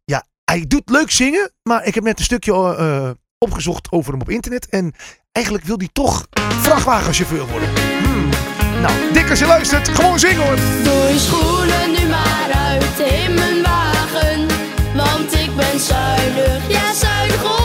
ja, 0.05 0.25
hij 0.43 0.65
doet 0.67 0.89
leuk 0.89 1.11
zingen, 1.11 1.51
maar 1.63 1.85
ik 1.85 1.95
heb 1.95 2.03
net 2.03 2.19
een 2.19 2.25
stukje 2.25 2.51
eh, 2.51 3.09
opgezocht 3.37 3.91
over 3.91 4.11
hem 4.11 4.21
op 4.21 4.29
internet. 4.29 4.69
En 4.69 4.93
eigenlijk 5.31 5.65
wil 5.65 5.77
hij 5.77 5.89
toch 5.93 6.27
vrachtwagenchauffeur 6.61 7.47
worden. 7.47 7.69
Hmm. 8.03 8.29
Nou, 8.81 9.13
dik 9.13 9.29
als 9.29 9.39
je 9.39 9.45
luistert, 9.45 9.89
gewoon 9.89 10.19
zingen 10.19 10.45
hoor. 10.45 10.55
Doe 10.55 10.93
je 10.93 11.19
schoenen 11.19 11.91
nu 11.91 12.07
maar 12.07 12.51
uit 12.53 12.99
in 12.99 13.33
mijn 13.33 13.61
wagen. 13.63 14.47
Want 14.95 15.33
ik 15.33 15.55
ben 15.55 15.79
zuinig, 15.79 16.69
ja 16.69 16.93
zuinig 16.93 17.58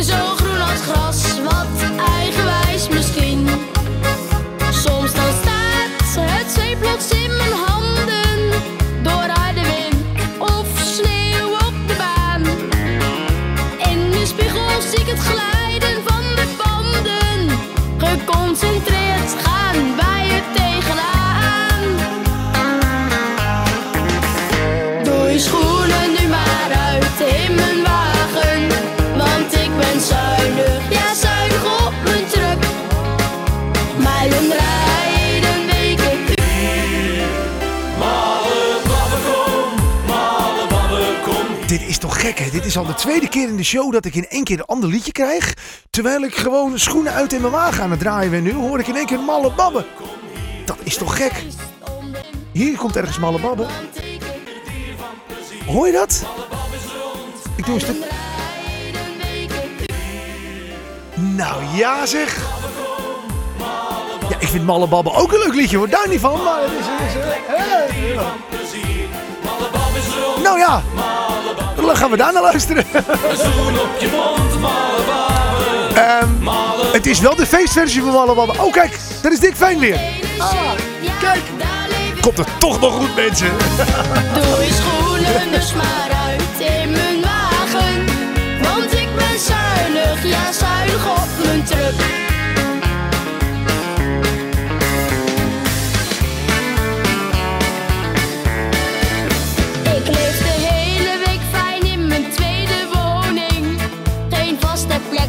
Zo 0.00 0.37
hè? 42.36 42.50
Dit 42.50 42.64
is 42.64 42.76
al 42.76 42.86
de 42.86 42.94
tweede 42.94 43.28
keer 43.28 43.48
in 43.48 43.56
de 43.56 43.64
show 43.64 43.92
dat 43.92 44.04
ik 44.04 44.14
in 44.14 44.28
één 44.28 44.44
keer 44.44 44.58
een 44.58 44.64
ander 44.64 44.88
liedje 44.88 45.12
krijg. 45.12 45.54
Terwijl 45.90 46.22
ik 46.22 46.34
gewoon 46.34 46.78
schoenen 46.78 47.12
uit 47.12 47.32
in 47.32 47.40
mijn 47.40 47.52
wagen 47.52 47.82
aan 47.82 47.90
het 47.90 48.00
draaien 48.00 48.30
ben. 48.30 48.42
Nu 48.42 48.52
hoor 48.52 48.78
ik 48.78 48.86
in 48.86 48.96
één 48.96 49.06
keer 49.06 49.20
malle 49.20 49.52
babben. 49.52 49.86
Dat 50.64 50.76
is 50.82 50.96
toch 50.96 51.16
gek? 51.16 51.44
Hier 52.52 52.76
komt 52.76 52.96
ergens 52.96 53.18
malle 53.18 53.38
babben. 53.38 53.66
Hoor 55.66 55.86
je 55.86 55.92
dat? 55.92 56.26
Ik 57.56 57.64
doe 57.64 57.74
een 57.74 57.80
stuk. 57.80 57.96
Nou 61.16 61.76
ja 61.76 62.06
zeg. 62.06 62.56
Ja, 64.28 64.36
ik 64.38 64.48
vind 64.48 64.64
Malle 64.64 64.86
Babbe 64.86 65.12
ook 65.12 65.32
een 65.32 65.38
leuk 65.38 65.54
liedje 65.54 65.76
hoor. 65.76 65.88
Daar 65.88 66.08
niet 66.08 66.20
van, 66.20 66.42
maar 66.42 66.60
het 66.62 66.72
is... 66.72 66.86
Het 67.46 68.72
is. 68.72 68.97
Nou 70.42 70.58
ja, 70.58 70.82
dan 71.76 71.96
gaan 71.96 72.10
we 72.10 72.16
daar 72.16 72.32
naar 72.32 72.42
luisteren. 72.42 72.84
Ehm, 75.94 76.28
het 76.92 77.06
is 77.06 77.20
wel 77.20 77.36
de 77.36 77.46
feestversie 77.46 78.02
van 78.02 78.10
Malle 78.10 78.34
Babbe. 78.34 78.62
Oh 78.62 78.72
kijk, 78.72 78.98
dat 79.22 79.32
is 79.32 79.40
Dick 79.40 79.56
Fijn 79.56 79.78
weer. 79.78 80.00
Ah, 80.38 80.70
kijk. 81.20 81.42
Komt 82.20 82.38
het 82.38 82.48
toch 82.60 82.80
nog 82.80 82.94
goed 82.94 83.16
mensen? 83.16 83.50
Doe 84.34 84.64
je 84.64 84.72
schoenen 84.72 85.50
dus 85.52 85.74
maar 85.74 86.10
uit 86.26 86.70
in 86.70 86.90
mijn 86.90 87.20
wagen. 87.20 88.04
Want 88.62 88.92
ik 88.92 89.08
ben 89.16 89.38
zuinig, 89.38 90.24
ja 90.24 90.52
zuinig 90.52 91.10
op 91.10 91.44
mijn 91.44 91.64
truck. 91.64 92.27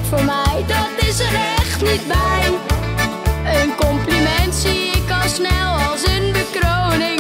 voor 0.10 0.26
mij, 0.26 0.64
dat 0.68 1.08
is 1.08 1.20
er 1.20 1.34
echt 1.58 1.82
niet 1.82 2.08
bij. 2.08 2.52
Een 3.62 3.76
compliment 3.76 4.56
zie 4.56 4.92
ik 4.92 5.12
al 5.24 5.30
snel 5.30 5.74
als 5.90 6.08
een 6.08 6.32
bekroning. 6.32 7.20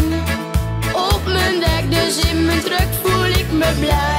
Op 0.93 1.21
mijn 1.25 1.59
dek, 1.59 1.91
dus 1.91 2.19
in 2.31 2.45
mijn 2.45 2.61
truck 2.61 2.87
voel 3.03 3.25
ik 3.25 3.51
me 3.51 3.73
blij. 3.79 4.18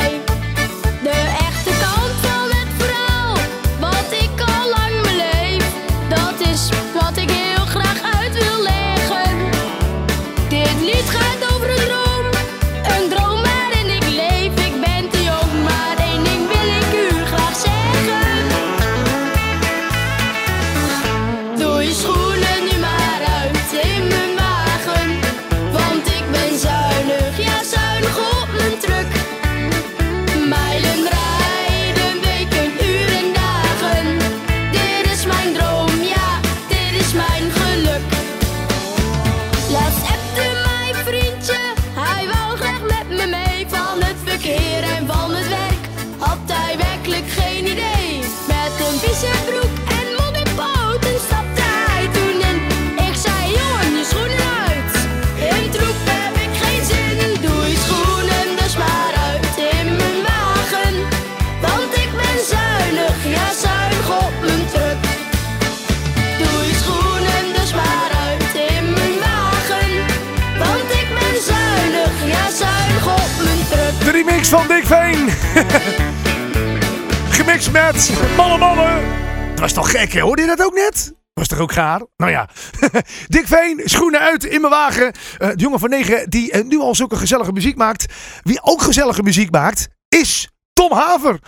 Gemixt 77.37 77.71
met 77.73 78.11
Malle 78.37 78.59
Malle. 78.59 79.01
Dat 79.51 79.61
was 79.61 79.73
toch 79.73 79.91
gek? 79.91 80.19
Hoorde 80.19 80.43
je 80.43 80.49
dat 80.49 80.65
ook 80.65 80.75
net? 80.75 81.15
Was 81.33 81.49
toch 81.49 81.59
ook 81.59 81.73
gaar? 81.73 82.03
Nou 82.17 82.31
ja. 82.31 82.49
Dick 83.27 83.47
Veen, 83.47 83.81
schoenen 83.85 84.21
uit 84.21 84.45
in 84.45 84.61
mijn 84.61 84.73
wagen. 84.73 85.13
Eh, 85.39 85.49
de 85.49 85.57
jongen 85.57 85.79
van 85.79 85.91
negen 85.91 86.31
die 86.31 86.53
eh, 86.53 86.65
nu 86.65 86.79
al 86.79 86.95
zulke 86.95 87.17
gezellige 87.17 87.53
muziek 87.53 87.77
maakt. 87.77 88.15
Wie 88.43 88.63
ook 88.63 88.83
gezellige 88.83 89.23
muziek 89.23 89.51
maakt, 89.51 89.89
is 90.09 90.49
Tom 90.73 90.93
Haver. 90.93 91.39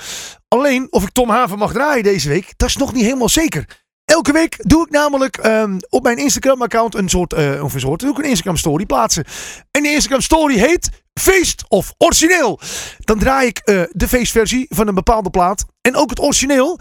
Alleen 0.48 0.86
of 0.90 1.02
ik 1.02 1.10
Tom 1.12 1.30
Haver 1.30 1.58
mag 1.58 1.72
draaien 1.72 2.02
deze 2.02 2.28
week, 2.28 2.52
dat 2.56 2.68
is 2.68 2.76
nog 2.76 2.92
niet 2.92 3.04
helemaal 3.04 3.28
zeker. 3.28 3.64
Elke 4.04 4.32
week 4.32 4.56
doe 4.58 4.84
ik 4.84 4.90
namelijk 4.90 5.36
ehm, 5.36 5.78
op 5.88 6.02
mijn 6.02 6.18
Instagram-account 6.18 6.94
een 6.94 7.08
soort, 7.08 7.32
eh, 7.32 7.64
of 7.64 7.74
een 7.74 7.80
soort, 7.80 8.00
doe 8.00 8.10
ik 8.10 8.18
een 8.18 8.30
Instagram-story 8.30 8.86
plaatsen. 8.86 9.24
En 9.70 9.82
die 9.82 9.92
Instagram-story 9.92 10.58
heet 10.58 11.01
Feest 11.20 11.64
of 11.68 11.92
Origineel. 11.98 12.60
Dan 12.98 13.18
draai 13.18 13.46
ik 13.46 13.58
eh, 13.58 13.82
de 13.90 14.08
feestversie 14.08 14.66
van 14.68 14.88
een 14.88 14.94
bepaalde 14.94 15.30
plaat 15.30 15.64
en 15.80 15.96
ook 15.96 16.10
het 16.10 16.20
origineel. 16.20 16.78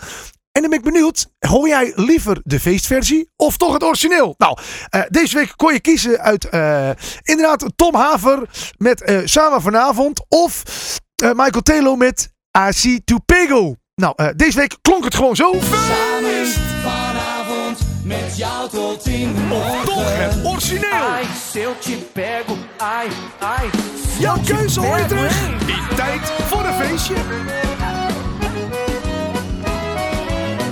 En 0.52 0.62
dan 0.62 0.70
ben 0.70 0.80
ik 0.80 0.86
benieuwd, 0.86 1.28
hoor 1.40 1.68
jij 1.68 1.94
liever 1.96 2.40
de 2.44 2.60
feestversie 2.60 3.30
of 3.36 3.58
toch 3.58 3.74
het 3.74 3.84
origineel? 3.84 4.36
Nou, 4.38 4.58
eh, 4.90 5.02
deze 5.10 5.36
week 5.36 5.54
kon 5.56 5.74
je 5.74 5.80
kiezen 5.80 6.20
uit 6.20 6.50
eh, 6.50 6.90
inderdaad 7.22 7.66
Tom 7.76 7.96
Haver 7.96 8.50
met 8.78 9.22
Samen 9.26 9.62
Vanavond 9.62 10.26
of 10.28 10.64
Michael 11.16 11.62
Telo 11.64 11.96
met 11.96 12.30
AC 12.52 13.00
to 13.06 13.18
Pego. 13.26 13.76
Nou, 13.96 14.36
deze 14.36 14.58
week 14.58 14.78
klonk 14.82 15.04
het 15.04 15.16
gewoon 15.16 15.36
zo. 15.36 15.54
Samen 15.60 16.48
vanavond 16.82 17.80
met 18.04 18.38
jou 18.38 18.70
tot 18.70 19.08
in 19.08 19.34
de 19.34 19.42
morgen. 19.42 19.86
Toch 19.86 20.18
het 20.18 20.46
origineel. 20.46 20.92
Ai, 20.92 21.26
se 21.52 21.60
eu 21.60 21.74
te 21.80 21.98
pego, 22.14 22.58
ai, 22.78 23.10
ai. 23.40 23.70
Jouw 24.22 24.38
keuze 24.46 24.80
hoor 24.80 24.98
je 24.98 25.06
terug. 25.06 25.50
In 25.68 25.96
tijd 25.96 26.32
voor 26.32 26.66
een 26.66 26.74
feestje. 26.74 27.14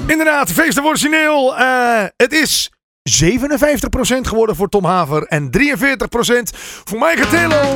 Inderdaad, 0.08 0.52
feest 0.52 0.80
of 0.80 0.86
origineel. 0.86 1.58
Eh, 1.58 2.04
het 2.18 2.34
is 2.34 2.72
57% 3.04 4.28
geworden 4.28 4.56
voor 4.56 4.70
Tom 4.70 4.86
Haver 4.86 5.24
en 5.24 5.50
43% 5.50 6.52
voor 6.84 7.00
Michael 7.00 7.30
Telo. 7.30 7.76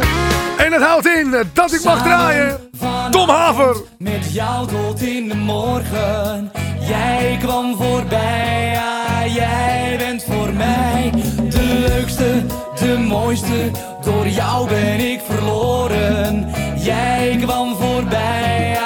En 0.57 0.71
het 0.71 0.81
houdt 0.81 1.07
in 1.07 1.35
dat 1.53 1.73
ik 1.73 1.83
mag 1.83 2.03
draaien. 2.03 2.69
Tom 3.11 3.29
Haver. 3.29 3.75
Met 3.97 4.33
jou 4.33 4.67
tot 4.67 5.01
in 5.01 5.29
de 5.29 5.35
morgen. 5.35 6.51
Jij 6.79 7.37
kwam 7.39 7.75
voorbij, 7.75 8.71
ja, 8.73 9.27
jij 9.27 9.95
bent 9.97 10.23
voor 10.23 10.53
mij 10.53 11.11
de 11.49 11.85
leukste, 11.87 12.45
de 12.79 12.97
mooiste. 12.97 13.71
Door 14.03 14.27
jou 14.27 14.67
ben 14.67 14.99
ik 15.11 15.21
verloren. 15.25 16.47
Jij 16.75 17.37
kwam 17.41 17.75
voorbij, 17.75 18.77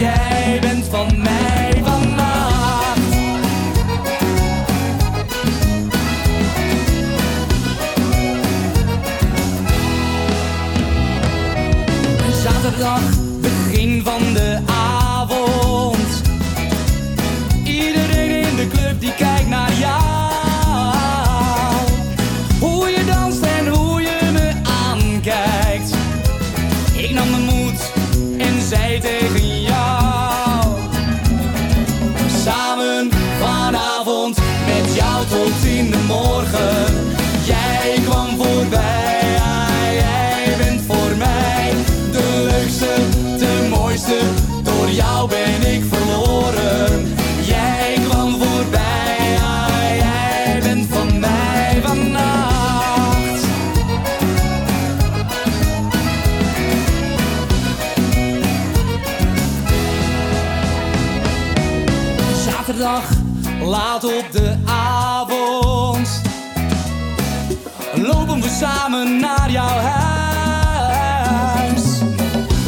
jij 0.00 0.58
bent 0.60 0.84
van 0.84 1.22
mij 1.22 1.82
vannacht. 1.84 3.00
Zaterdag, 12.42 13.15
laat 63.66 64.04
op 64.04 64.26
de 64.32 64.56
avond. 64.64 66.20
Lopen 67.94 68.40
we 68.40 68.48
samen 68.60 69.20
naar 69.20 69.50
jouw 69.50 69.78
huis. 69.78 71.82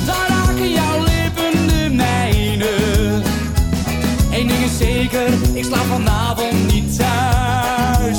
Daar 0.07 0.29
raken 0.29 0.71
jouw 0.71 0.99
lippen 0.99 1.67
de 1.67 1.89
mijne. 1.91 2.71
Eén 4.31 4.47
ding 4.47 4.65
is 4.65 4.79
zeker, 4.79 5.29
ik 5.53 5.65
slaap 5.65 5.85
vanavond 5.85 6.73
niet 6.73 6.99
thuis. 6.99 8.19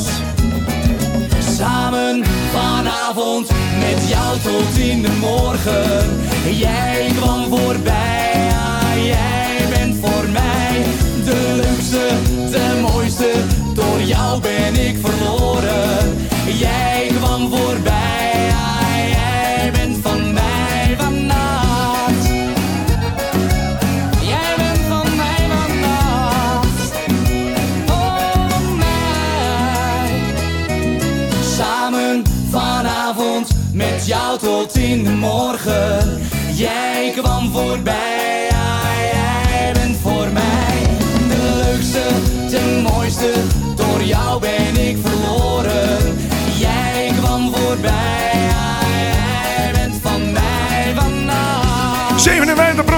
Samen 1.57 2.23
vanavond 2.51 3.49
met 3.79 4.09
jou 4.09 4.39
tot 4.39 4.77
in 4.77 5.01
de 5.01 5.11
morgen. 5.19 6.17
Jij 6.57 7.11
kwam 7.15 7.47
voorbij, 7.49 8.18
Jij 16.59 17.11
kwam 17.17 17.49
voorbij, 17.49 18.51
jij 19.09 19.71
bent 19.71 19.97
van 20.01 20.33
mij 20.33 20.95
vannacht. 20.97 22.25
Jij 24.21 24.53
bent 24.57 24.79
van 24.87 25.15
mij 25.15 25.47
vannacht. 25.49 26.93
Oh, 27.89 28.75
mij. 28.77 30.11
Samen 31.57 32.23
vanavond 32.49 33.49
met 33.73 34.05
jou 34.05 34.39
tot 34.39 34.77
in 34.77 35.03
de 35.03 35.11
morgen. 35.11 36.21
Jij 36.53 37.13
kwam 37.21 37.51
voorbij, 37.51 37.98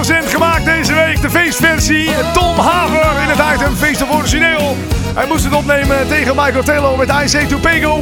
57% 0.02 0.04
gemaakt 0.28 0.64
deze 0.64 0.94
week. 0.94 1.20
De 1.20 1.30
feestversie. 1.30 2.10
Tom 2.32 2.58
Haver 2.58 3.22
in 3.22 3.28
het 3.28 3.54
item 3.54 3.76
Feest 3.76 4.02
of 4.02 4.10
Origineel. 4.10 4.76
Hij 5.14 5.26
moest 5.26 5.44
het 5.44 5.54
opnemen 5.54 6.08
tegen 6.08 6.36
Michael 6.36 6.62
Telo 6.62 6.96
met 6.96 7.08
IC 7.08 7.48
to 7.48 7.58
Pego. 7.58 8.00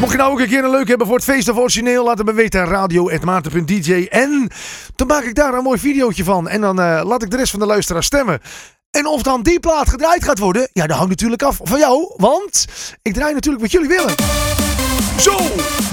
Mocht 0.00 0.12
je 0.12 0.18
nou 0.18 0.32
ook 0.32 0.40
een 0.40 0.48
keer 0.48 0.64
een 0.64 0.70
leuk 0.70 0.88
hebben 0.88 1.06
voor 1.06 1.16
het 1.16 1.24
Feest 1.24 1.48
of 1.48 1.56
Origineel, 1.56 2.04
laat 2.04 2.18
het 2.18 2.26
me 2.26 2.32
weten. 2.32 2.64
Radio.maarten.dj. 2.64 4.06
En 4.10 4.50
dan 4.96 5.06
maak 5.06 5.22
ik 5.22 5.34
daar 5.34 5.54
een 5.54 5.62
mooi 5.62 5.78
videootje 5.78 6.24
van. 6.24 6.48
En 6.48 6.60
dan 6.60 6.80
eh, 6.80 7.02
laat 7.04 7.22
ik 7.22 7.30
de 7.30 7.36
rest 7.36 7.50
van 7.50 7.60
de 7.60 7.66
luisteraars 7.66 8.06
stemmen. 8.06 8.40
En 8.90 9.06
of 9.06 9.22
dan 9.22 9.42
die 9.42 9.60
plaat 9.60 9.88
gedraaid 9.88 10.24
gaat 10.24 10.38
worden, 10.38 10.68
ja, 10.72 10.86
dat 10.86 10.96
hangt 10.96 11.10
natuurlijk 11.10 11.42
af 11.42 11.60
van 11.62 11.78
jou. 11.78 12.14
Want 12.16 12.66
ik 13.02 13.14
draai 13.14 13.34
natuurlijk 13.34 13.62
wat 13.62 13.72
jullie 13.72 13.88
willen. 13.88 14.14
Zo, 15.20 15.36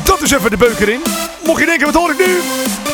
dat 0.04 0.22
is 0.22 0.32
even 0.32 0.50
de 0.50 0.58
beuker 0.58 0.90
in. 0.90 1.02
Mocht 1.46 1.60
je 1.60 1.66
denken, 1.66 1.86
wat 1.86 1.96
hoor 1.96 2.12
ik 2.12 2.28
nu? 2.28 2.38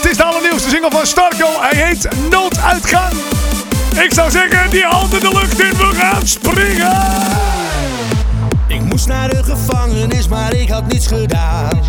Het 0.06 0.14
is 0.14 0.20
de 0.20 0.26
allernieuwste 0.30 0.70
single 0.70 0.92
van 0.92 1.06
Starco. 1.06 1.46
Hij 1.60 1.86
heet 1.86 2.08
Nooduitgang. 2.30 3.14
Ik 4.04 4.14
zou 4.14 4.32
zeggen, 4.32 4.70
die 4.70 4.84
hand 4.84 5.14
in 5.14 5.20
de 5.20 5.32
lucht 5.34 5.60
in, 5.60 5.78
we 5.78 5.96
gaan 5.96 6.28
springen. 6.28 6.92
Ik 8.68 8.82
moest 8.82 9.08
naar 9.08 9.30
de 9.30 9.44
gevangenis, 9.44 10.28
maar 10.28 10.54
ik 10.54 10.70
had 10.70 10.88
niets 10.88 11.08
gedaan. 11.08 11.80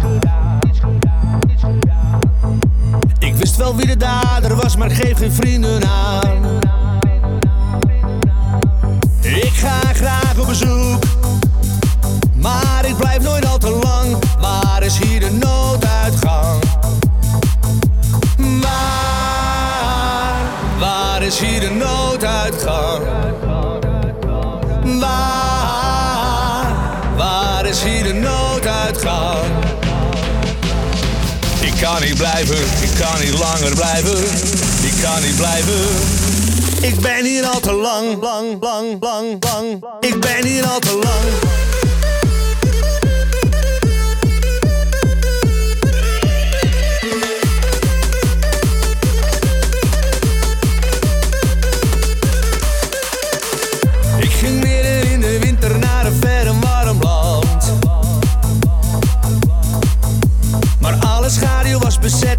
Ik 3.19 3.35
wist 3.35 3.57
wel 3.57 3.77
wie 3.77 3.87
de 3.87 3.97
dader 3.97 4.57
was, 4.57 4.77
maar 4.77 4.91
geef 4.91 5.19
geen 5.19 5.33
vrienden 5.33 5.85
aan. 5.87 6.66
Ik 32.83 32.91
kan 32.99 33.21
niet 33.21 33.39
langer 33.39 33.75
blijven. 33.75 34.19
Ik 34.83 34.95
kan 35.03 35.23
niet 35.23 35.37
blijven. 35.37 35.81
Ik 36.81 37.01
ben 37.01 37.25
hier 37.25 37.47
al 37.47 37.61
te 37.61 37.73
lang, 37.73 38.23
lang, 38.23 38.63
lang, 38.63 38.97
lang, 39.01 39.45
lang. 39.45 39.85
Ik 40.01 40.21
ben 40.21 40.45
hier 40.45 40.67
al 40.67 40.79
te 40.79 41.01
lang. 41.03 41.46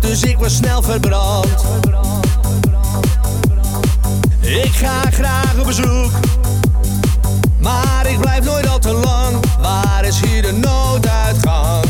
Dus 0.07 0.21
ik 0.21 0.37
was 0.37 0.55
snel 0.55 0.81
verbrand. 0.81 1.65
Ik 4.41 4.71
ga 4.71 5.01
graag 5.11 5.59
op 5.59 5.65
bezoek, 5.65 6.11
maar 7.59 8.07
ik 8.09 8.19
blijf 8.19 8.43
nooit 8.43 8.67
al 8.67 8.79
te 8.79 8.91
lang. 8.91 9.35
Waar 9.61 10.05
is 10.05 10.19
hier 10.21 10.41
de 10.41 10.51
nooduitgang? 10.51 11.86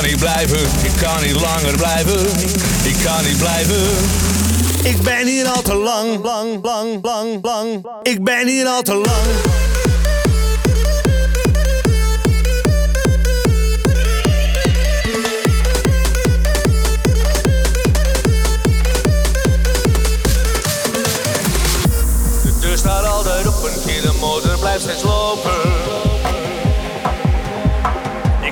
Kan 0.00 0.10
niet 0.10 0.18
blijven, 0.18 0.60
ik 0.82 0.92
kan 1.00 1.22
niet 1.22 1.40
langer 1.40 1.76
blijven. 1.76 2.20
Ik 2.84 2.96
kan 3.04 3.24
niet 3.24 3.38
blijven. 3.38 3.86
Ik 4.82 5.02
ben 5.02 5.26
hier 5.26 5.48
al 5.48 5.62
te 5.62 5.74
lang, 5.74 6.24
lang, 6.24 6.62
lang, 6.62 6.98
lang, 7.02 7.38
lang. 7.42 7.86
Ik 8.02 8.24
ben 8.24 8.46
hier 8.46 8.66
al 8.66 8.82
te 8.82 8.94
lang. 8.94 9.57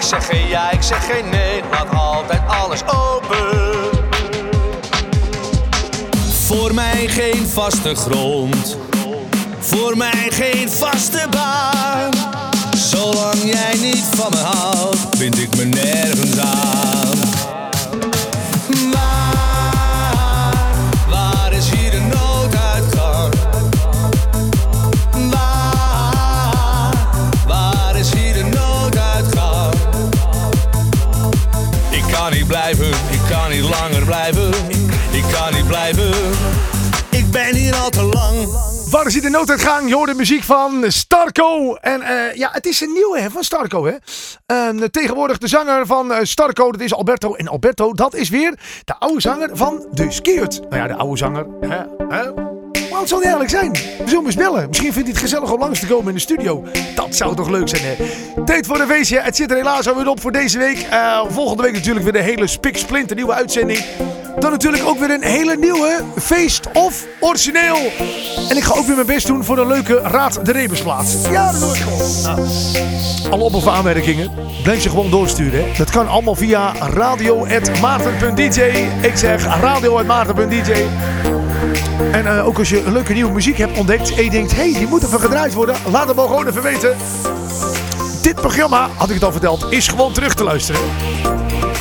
Zeg 0.07 0.27
geen 0.27 0.49
ja, 0.49 0.71
ik 0.71 0.83
zeg 0.83 1.07
geen 1.07 1.29
nee, 1.29 1.63
laat 1.71 1.95
altijd 1.95 2.41
alles 2.47 2.81
open. 2.87 3.75
Voor 6.47 6.75
mij 6.75 7.09
geen 7.09 7.47
vaste 7.47 7.95
grond, 7.95 8.77
voor 9.59 9.97
mij 9.97 10.29
geen 10.31 10.71
vaste 10.71 11.27
baan. 11.31 12.11
Zolang 12.77 13.43
jij 13.43 13.77
niet 13.81 14.05
van 14.15 14.31
me 14.31 14.39
houdt, 14.39 15.19
bind 15.19 15.39
ik 15.39 15.57
me 15.57 15.65
nergens 15.65 16.39
aan. 16.39 16.96
Blijven. 34.07 34.49
Ik 35.13 35.25
kan 35.33 35.53
niet 35.53 35.67
blijven. 35.67 36.11
Ik 37.11 37.31
ben 37.31 37.55
hier 37.55 37.75
al 37.75 37.91
te 37.91 38.03
lang. 38.03 38.49
Waar 38.91 39.07
is 39.07 39.21
de 39.21 39.29
nooduitgang? 39.29 39.89
Je 39.89 39.95
hoort 39.95 40.09
de 40.09 40.15
muziek 40.15 40.43
van 40.43 40.85
Starco. 40.89 41.75
En 41.75 42.03
eh, 42.03 42.35
ja, 42.35 42.49
het 42.53 42.67
is 42.67 42.81
een 42.81 42.93
nieuwe 42.93 43.21
hè, 43.21 43.31
van 43.31 43.43
Starco. 43.43 43.87
Hè? 43.87 43.95
Ehm, 44.47 44.89
tegenwoordig 44.91 45.39
de 45.39 45.49
zanger 45.49 45.87
van 45.87 46.13
eh, 46.13 46.19
Starco, 46.23 46.73
dat 46.73 46.81
is 46.81 46.95
Alberto. 46.95 47.35
En 47.35 47.49
Alberto, 47.49 47.93
dat 47.93 48.15
is 48.15 48.29
weer 48.29 48.59
de 48.85 48.95
oude 48.99 49.21
zanger 49.21 49.51
van 49.53 49.87
de 49.91 50.11
Skiert. 50.11 50.61
Nou 50.61 50.77
ja, 50.77 50.87
de 50.87 50.95
oude 50.95 51.17
zanger. 51.17 51.47
Hè? 51.61 51.83
Hè? 52.09 52.56
Oud 52.97 53.09
zal 53.09 53.21
hij 53.21 53.33
eigenlijk 53.33 53.51
zijn? 53.51 53.73
We 54.05 54.09
zullen 54.11 54.25
eens 54.27 54.35
bellen. 54.35 54.69
Misschien 54.69 54.93
vindt 54.93 55.09
hij 55.09 55.19
het 55.19 55.27
gezellig 55.31 55.53
om 55.53 55.59
langs 55.61 55.81
te 55.81 55.87
komen 55.87 56.09
in 56.09 56.15
de 56.15 56.21
studio. 56.21 56.63
Dat 56.95 57.15
zou 57.15 57.35
toch 57.37 57.49
leuk 57.49 57.69
zijn, 57.69 57.83
hè? 57.85 57.95
Tijd 58.45 58.67
voor 58.67 58.81
een 58.81 58.87
feestje. 58.87 59.21
Het 59.21 59.37
zit 59.37 59.51
er 59.51 59.57
helaas 59.57 59.89
alweer 59.89 60.09
op 60.09 60.21
voor 60.21 60.33
deze 60.33 60.59
week. 60.59 60.87
Eh, 60.91 61.21
volgende 61.29 61.63
week 61.63 61.73
natuurlijk 61.73 62.05
weer 62.05 62.13
de 62.13 62.23
hele 62.23 62.47
spik 62.47 62.77
splinter 62.77 63.17
nieuwe 63.17 63.33
uitzending. 63.33 63.85
Dan 64.39 64.51
natuurlijk 64.51 64.85
ook 64.87 64.99
weer 64.99 65.11
een 65.11 65.23
hele 65.23 65.57
nieuwe 65.57 66.01
feest 66.21 66.67
of 66.73 67.05
origineel. 67.21 67.77
En 68.49 68.57
ik 68.57 68.63
ga 68.63 68.75
ook 68.75 68.87
weer 68.87 68.95
mijn 68.95 69.07
best 69.07 69.27
doen 69.27 69.45
voor 69.45 69.59
een 69.59 69.67
leuke 69.67 70.01
Raad 70.01 70.45
de 70.47 70.53
Rebusplaat. 70.53 71.17
Ja, 71.31 71.53
dat 71.53 71.61
doe 71.61 71.71
ik 71.75 71.81
gewoon. 71.83 72.23
Nou, 72.23 72.41
alle 73.31 73.43
op- 73.43 73.55
of 73.55 73.67
aanmerkingen, 73.67 74.31
blijf 74.63 74.83
je 74.83 74.89
gewoon 74.89 75.11
doorsturen. 75.11 75.65
Hè? 75.65 75.73
Dat 75.77 75.91
kan 75.91 76.09
allemaal 76.09 76.35
via 76.35 76.73
radio.maarten.dj. 76.95 78.61
Ik 79.01 79.17
zeg 79.17 79.61
radio.maarten.dj. 79.61 80.85
En 82.13 82.27
eh, 82.27 82.47
ook 82.47 82.59
als 82.59 82.69
je 82.69 82.91
leuke 82.91 83.13
nieuwe 83.13 83.33
muziek 83.33 83.59
hebt 83.59 83.79
ontdekt 83.79 84.15
en 84.15 84.25
je 84.25 84.31
denkt, 84.31 84.53
hé, 84.53 84.71
hey, 84.71 84.79
die 84.79 84.87
moet 84.89 85.05
even 85.05 85.21
gedraaid 85.21 85.55
worden, 85.55 85.75
laat 85.91 86.07
het 86.07 86.17
maar 86.17 86.27
gewoon 86.27 86.47
even 86.47 86.63
weten. 86.63 86.97
Dit 88.23 88.35
programma, 88.35 88.89
had 88.97 89.09
ik 89.09 89.15
het 89.15 89.25
al 89.25 89.33
verteld, 89.33 89.67
is 89.71 89.89
gewoon 89.89 90.13
terug 90.13 90.35
te 90.35 90.45
luisteren. 90.45 90.81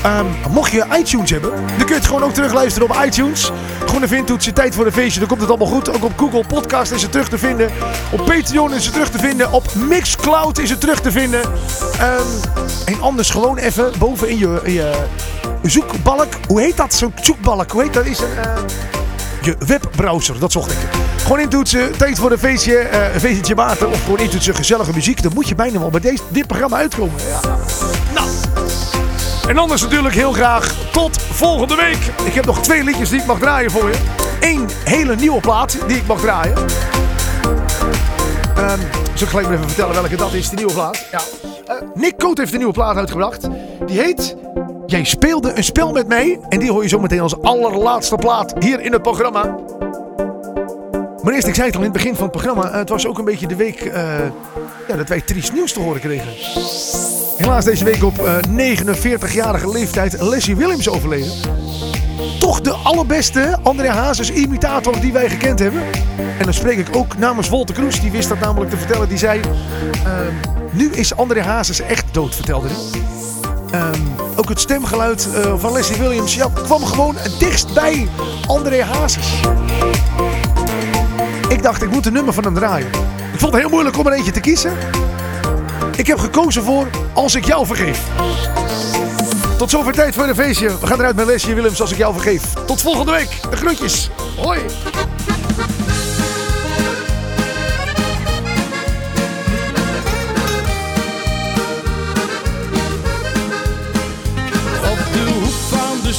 Ehm, 0.03 0.25
mocht 0.49 0.71
je 0.71 0.85
iTunes 0.99 1.29
hebben, 1.29 1.49
dan 1.49 1.77
kun 1.77 1.87
je 1.87 1.93
het 1.93 2.05
gewoon 2.05 2.23
ook 2.23 2.33
terugluisteren 2.33 2.89
op 2.89 3.03
iTunes. 3.05 3.51
Gewoon 3.85 4.03
even 4.03 4.17
intoetsen, 4.17 4.53
tijd 4.53 4.75
voor 4.75 4.85
een 4.85 4.91
feestje, 4.91 5.19
dan 5.19 5.27
komt 5.27 5.41
het 5.41 5.49
allemaal 5.49 5.67
goed. 5.67 5.95
Ook 5.95 6.03
op 6.03 6.11
Google 6.17 6.43
Podcast 6.47 6.91
is 6.91 7.01
het 7.01 7.11
terug 7.11 7.29
te 7.29 7.37
vinden. 7.37 7.69
Op 8.11 8.25
Patreon 8.25 8.73
is 8.73 8.83
het 8.85 8.93
terug 8.93 9.09
te 9.09 9.19
vinden. 9.19 9.51
Op 9.51 9.73
Mixcloud 9.75 10.59
is 10.59 10.69
het 10.69 10.79
terug 10.79 11.01
te 11.01 11.11
vinden. 11.11 11.41
Ehm, 11.99 12.21
en 12.85 13.01
anders 13.01 13.29
gewoon 13.29 13.57
even 13.57 13.91
boven 13.97 14.29
in 14.29 14.37
je, 14.37 14.61
je 14.65 14.91
zoekbalk. 15.63 16.33
Hoe 16.47 16.61
heet 16.61 16.77
dat? 16.77 16.93
Zo'n 16.93 17.13
zoekbalk. 17.21 17.71
Hoe 17.71 17.81
heet 17.81 17.93
dat? 17.93 18.05
Is 18.05 18.19
een... 18.19 18.37
eh, 18.37 19.04
je 19.45 19.55
webbrowser. 19.65 20.39
Dat 20.39 20.51
zocht 20.51 20.71
ik. 20.71 20.77
Gewoon 21.21 21.39
intoetsen, 21.39 21.97
tijd 21.97 22.19
voor 22.19 22.31
een 22.31 22.37
feestje, 22.37 22.77
eh, 22.77 23.13
een 23.13 23.19
feestje 23.19 23.55
Maarten. 23.55 23.89
Of 23.89 24.03
gewoon 24.03 24.19
intoetsen, 24.19 24.55
gezellige 24.55 24.91
muziek. 24.93 25.23
Dan 25.23 25.31
moet 25.33 25.47
je 25.47 25.55
bijna 25.55 25.79
wel 25.79 25.89
bij 25.89 25.99
deze, 25.99 26.23
dit 26.29 26.47
programma 26.47 26.77
uitkomen. 26.77 27.15
Ja. 27.29 27.49
Nou. 28.13 28.29
En 29.47 29.57
anders 29.57 29.81
natuurlijk 29.81 30.15
heel 30.15 30.31
graag 30.31 30.73
tot 30.91 31.21
volgende 31.21 31.75
week. 31.75 32.25
Ik 32.25 32.33
heb 32.33 32.45
nog 32.45 32.61
twee 32.61 32.83
liedjes 32.83 33.09
die 33.09 33.19
ik 33.19 33.25
mag 33.25 33.39
draaien 33.39 33.71
voor 33.71 33.87
je. 33.87 33.95
Eén 34.39 34.69
hele 34.83 35.15
nieuwe 35.15 35.39
plaat 35.39 35.77
die 35.87 35.97
ik 35.97 36.07
mag 36.07 36.19
draaien. 36.19 36.57
Ehm 38.55 38.79
zal 39.17 39.27
ik 39.27 39.29
gelijk 39.29 39.47
maar 39.47 39.57
even 39.57 39.69
vertellen 39.69 39.93
welke 39.93 40.15
dat 40.15 40.33
is, 40.33 40.49
de 40.49 40.55
nieuwe 40.55 40.73
plaat. 40.73 41.05
Ja. 41.11 41.19
Eh, 41.65 41.75
Nick 41.93 42.17
Coat 42.17 42.37
heeft 42.37 42.51
een 42.51 42.57
nieuwe 42.57 42.73
plaat 42.73 42.95
uitgebracht. 42.95 43.47
Die 43.85 43.99
heet 43.99 44.35
Jij 44.95 45.03
speelde 45.03 45.53
een 45.55 45.63
spel 45.63 45.91
met 45.91 46.07
mij. 46.07 46.39
En 46.49 46.59
die 46.59 46.71
hoor 46.71 46.83
je 46.83 46.89
zometeen 46.89 47.19
als 47.19 47.41
allerlaatste 47.41 48.15
plaat 48.15 48.53
hier 48.59 48.81
in 48.81 48.91
het 48.91 49.01
programma. 49.01 49.55
Maar 51.23 51.33
eerst, 51.33 51.47
ik 51.47 51.55
zei 51.55 51.67
het 51.67 51.75
al 51.75 51.83
in 51.83 51.89
het 51.89 51.97
begin 51.97 52.15
van 52.15 52.23
het 52.23 52.31
programma. 52.31 52.69
eh, 52.69 52.77
het 52.77 52.89
was 52.89 53.07
ook 53.07 53.17
een 53.17 53.25
beetje 53.25 53.47
de 53.47 53.55
week 53.55 53.81
eh, 53.81 54.03
ja, 54.87 54.95
dat 54.95 55.09
wij 55.09 55.21
triest 55.21 55.53
nieuws 55.53 55.73
te 55.73 55.79
horen 55.79 56.01
kregen. 56.01 56.27
Helaas 57.37 57.65
deze 57.65 57.83
week 57.83 58.03
op 58.03 58.17
eh, 58.19 58.37
49-jarige 58.77 59.69
leeftijd 59.69 60.21
Leslie 60.21 60.55
Williams 60.55 60.89
overleden. 60.89 61.31
Toch 62.39 62.61
de 62.61 62.71
allerbeste 62.71 63.57
André 63.63 63.89
Hazes 63.89 64.31
imitator 64.31 64.99
die 64.99 65.13
wij 65.13 65.29
gekend 65.29 65.59
hebben. 65.59 65.81
En 66.17 66.43
dan 66.43 66.53
spreek 66.53 66.77
ik 66.77 66.95
ook 66.95 67.17
namens 67.17 67.49
Wolter 67.49 67.75
Kroes. 67.75 68.01
Die 68.01 68.11
wist 68.11 68.29
dat 68.29 68.39
namelijk 68.39 68.71
te 68.71 68.77
vertellen. 68.77 69.07
Die 69.07 69.17
zei, 69.17 69.39
ehm, 70.03 70.33
nu 70.71 70.91
is 70.91 71.15
André 71.15 71.41
Hazes 71.41 71.79
echt 71.79 72.05
dood, 72.13 72.35
vertelde 72.35 72.67
hij. 72.67 73.23
Ehm, 73.75 74.01
ook 74.35 74.49
het 74.49 74.59
stemgeluid 74.59 75.27
eh, 75.33 75.53
van 75.57 75.71
Leslie 75.71 75.99
Williams 75.99 76.35
ja, 76.35 76.49
kwam 76.63 76.85
gewoon 76.85 77.15
het 77.17 77.39
dichtst 77.39 77.73
bij 77.73 78.09
André 78.47 78.83
Hazes. 78.83 79.27
Ik 81.49 81.63
dacht, 81.63 81.81
ik 81.81 81.91
moet 81.91 82.05
een 82.05 82.13
nummer 82.13 82.33
van 82.33 82.43
hem 82.43 82.53
draaien. 82.53 82.87
Ik 83.33 83.39
vond 83.39 83.51
het 83.51 83.61
heel 83.61 83.69
moeilijk 83.69 83.97
om 83.97 84.07
er 84.07 84.13
eentje 84.13 84.31
te 84.31 84.39
kiezen. 84.39 84.73
Ik 85.95 86.07
heb 86.07 86.19
gekozen 86.19 86.63
voor 86.63 86.87
Als 87.13 87.35
ik 87.35 87.45
jou 87.45 87.65
vergeef. 87.65 87.99
Tot 89.57 89.69
zover 89.69 89.93
tijd 89.93 90.15
voor 90.15 90.27
een 90.27 90.35
feestje. 90.35 90.79
We 90.79 90.87
gaan 90.87 90.99
eruit 90.99 91.15
met 91.15 91.25
Leslie 91.25 91.55
Willems 91.55 91.81
Als 91.81 91.91
ik 91.91 91.97
jou 91.97 92.13
vergeef. 92.13 92.53
Tot 92.65 92.81
volgende 92.81 93.11
week. 93.11 93.41
De 93.49 93.57
groetjes. 93.57 94.09
Hoi. 94.37 94.59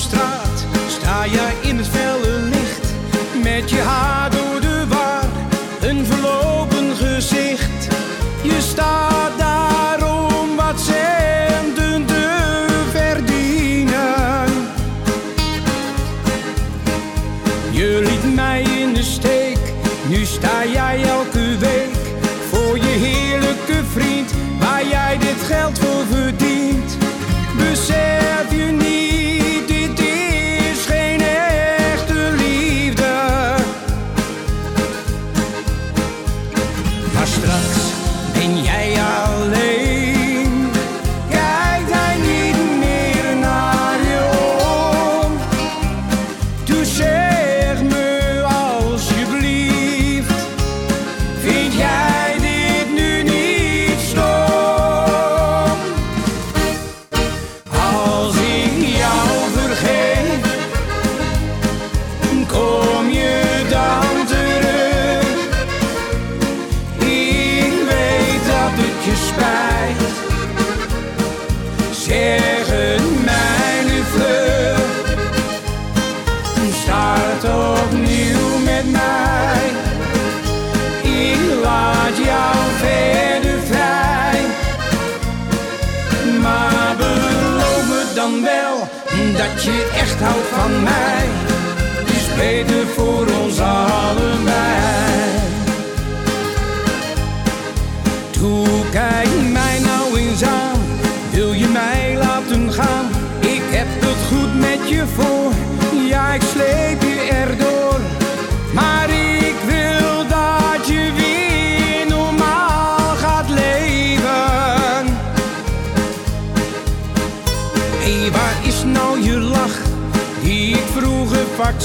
straat 0.07 0.67
sta 0.89 1.27
jij 1.27 1.55
in 1.61 1.77
het 1.77 1.89
felle 1.89 2.39
licht. 2.39 2.87
Met 3.43 3.71
je 3.71 3.81
haar 3.81 4.31
door 4.31 4.61
de 4.61 4.87
war, 4.89 5.25
een 5.81 6.07
verlopen 6.07 6.97
gezicht. 6.97 7.89
Je 8.43 8.61
staat 8.61 9.39
daar 9.39 9.99
om 10.03 10.57
wat 10.57 10.81
zenden 10.81 12.07
te 12.07 12.67
verdienen. 12.91 14.45
Je 17.71 18.01
liet 18.09 18.35
mij 18.35 18.63
in 18.63 18.93
de 18.95 19.03
steek, 19.03 19.59
nu 20.09 20.25
sta 20.25 20.67
jij 20.67 21.03
elke 21.03 21.36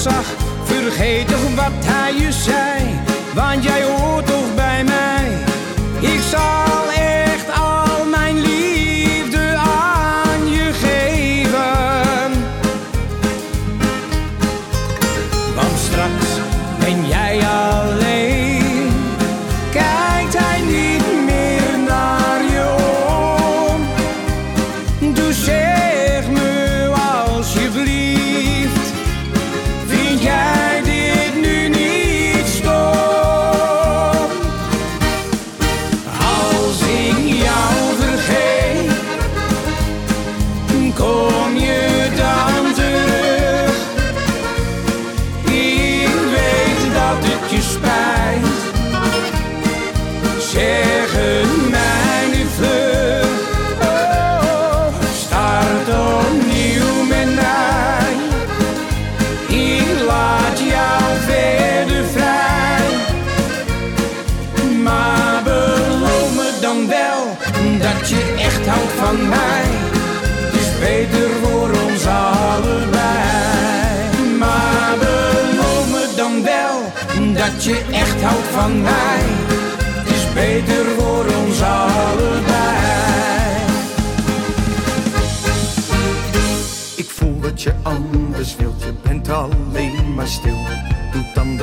zag. 0.02 0.26
Vergeet 0.64 1.28
toch 1.28 1.54
wat 1.54 1.72
hij 1.84 2.14
je 2.14 2.32
zei. 2.32 3.00
Want 3.34 3.62
jij 3.64 3.82
hoort 3.82 4.01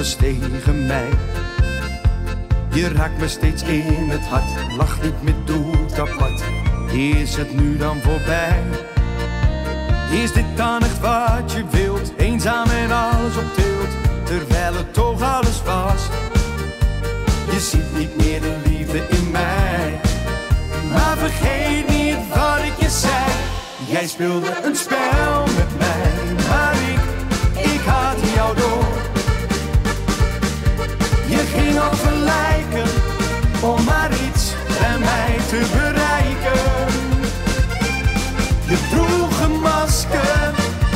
Anders 0.10 0.38
tegen 0.62 0.86
mij. 0.86 1.10
Je 2.74 2.88
raakt 2.88 3.20
me 3.20 3.28
steeds 3.28 3.64
in 3.64 4.10
het 4.10 4.22
hart, 4.22 4.76
lach 4.78 5.01
niet 5.01 5.22
meer, 5.22 5.36
doet 5.45 5.99
apart. 5.99 6.43
Is 6.91 7.36
het 7.36 7.53
nu 7.53 7.78
dan 7.78 8.01
voorbij? 8.01 8.64
Is 10.12 10.32
dit 10.32 10.45
dan 10.55 10.82
echt 10.82 10.99
wat 10.99 11.51
je 11.51 11.64
wilt? 11.70 12.14
Eenzaam 12.18 12.70
en 12.70 12.91
alles 12.91 13.38
op 13.38 13.53
tilt, 13.55 13.93
terwijl 14.24 14.74
het 14.74 14.93
toch 14.93 15.22
alles 15.22 15.64
was. 15.64 16.07
Je 17.51 17.60
ziet 17.60 17.97
niet 17.97 18.16
meer 18.18 18.41
de 18.41 18.55
liefde 18.66 19.07
in 19.10 19.32
mij. 19.32 19.99
Maar 20.91 21.18
vergeet 21.18 21.88
niet 21.88 22.18
wat 22.28 22.60
ik 22.64 22.80
je 22.80 22.89
zei. 22.89 23.32
Jij 23.88 24.07
speelde 24.07 24.60
een 24.64 24.76
spel 24.76 25.43
met 25.43 25.78
mij, 25.78 26.45
maar 26.49 26.74
ik, 26.74 26.99
ik 27.74 27.82
had 27.86 28.34
jou 28.36 28.55
door. 28.55 29.19
Om 33.62 33.84
maar 33.84 34.12
iets 34.12 34.54
bij 34.80 35.00
mij 35.00 35.38
te 35.50 35.66
bereiken. 35.72 36.88
Je 38.66 38.78
droeg 38.90 39.42
een 39.42 39.60
masker, 39.60 40.54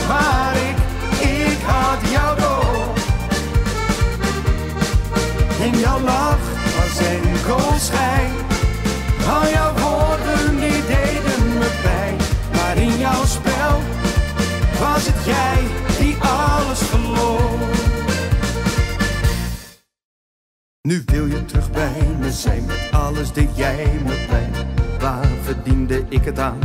maar 0.08 0.56
ik, 0.56 0.78
ik 1.28 1.58
had 1.66 2.10
jou 2.12 2.40
door. 2.40 2.88
En 5.62 5.80
jouw 5.80 6.00
lach 6.00 6.46
was 6.76 7.08
enkel 7.08 7.74
schijn. 7.80 8.32
Al 9.34 9.50
jouw 9.52 9.74
woorden 9.74 10.60
die 10.60 10.82
deden 10.86 11.58
me 11.58 11.70
pijn. 11.82 12.16
Maar 12.52 12.78
in 12.78 12.98
jouw 12.98 13.26
spel 13.26 13.82
was 14.80 15.06
het 15.06 15.26
jij 15.26 15.83
Nu 20.88 21.04
wil 21.06 21.26
je 21.26 21.46
terug 21.46 21.72
bij 21.72 22.16
me 22.20 22.32
zijn, 22.32 22.66
met 22.66 22.90
alles 22.92 23.32
deed 23.32 23.50
jij 23.56 24.02
me 24.06 24.26
pijn. 24.28 24.54
Waar 25.00 25.28
verdiende 25.42 26.06
ik 26.10 26.26
het 26.26 26.40
aan? 26.40 26.60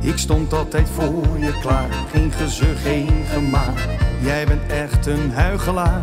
Ik 0.00 0.18
stond 0.18 0.52
altijd 0.52 0.88
voor 0.88 1.38
je 1.38 1.58
klaar, 1.60 1.88
geen 2.12 2.32
gezeur, 2.32 2.76
geen 2.76 3.24
gemaak. 3.32 3.78
Jij 4.20 4.46
bent 4.46 4.72
echt 4.72 5.06
een 5.06 5.32
huigelaar. 5.32 6.02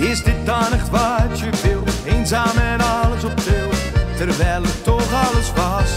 Is 0.00 0.22
dit 0.22 0.46
dan 0.46 0.72
echt 0.72 0.90
wat 0.90 1.38
je 1.38 1.50
wilt? 1.62 1.90
Eenzaam 2.04 2.56
en 2.56 2.80
alles 2.80 3.24
op 3.24 3.36
tilt, 3.36 3.76
terwijl 4.16 4.62
het 4.62 4.84
toch 4.84 5.28
alles 5.28 5.52
was. 5.52 5.90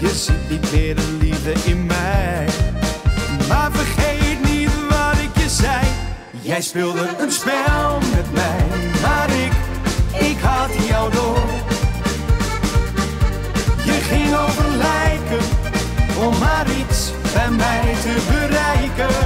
Je 0.00 0.08
ziet 0.08 0.50
niet 0.50 0.72
meer 0.72 0.94
de 0.94 1.16
liefde 1.20 1.52
in 1.52 1.86
mij. 1.86 2.48
Maar 3.48 3.72
vergeet 3.72 4.42
niet 4.42 4.70
wat 4.88 5.18
ik 5.18 5.42
je 5.42 5.48
zei. 5.48 5.97
Jij 6.48 6.62
speelde 6.62 7.08
een 7.18 7.32
spel 7.32 7.98
met 8.14 8.32
mij, 8.32 8.64
maar 9.02 9.30
ik, 9.30 9.52
ik 10.28 10.38
had 10.40 10.86
jou 10.88 11.12
door. 11.12 11.48
Je 13.84 13.92
ging 13.92 14.36
over 14.36 14.76
lijken 14.76 15.46
om 16.18 16.38
maar 16.38 16.66
iets 16.80 17.12
bij 17.32 17.50
mij 17.50 17.94
te 18.02 18.16
bereiken. 18.30 19.16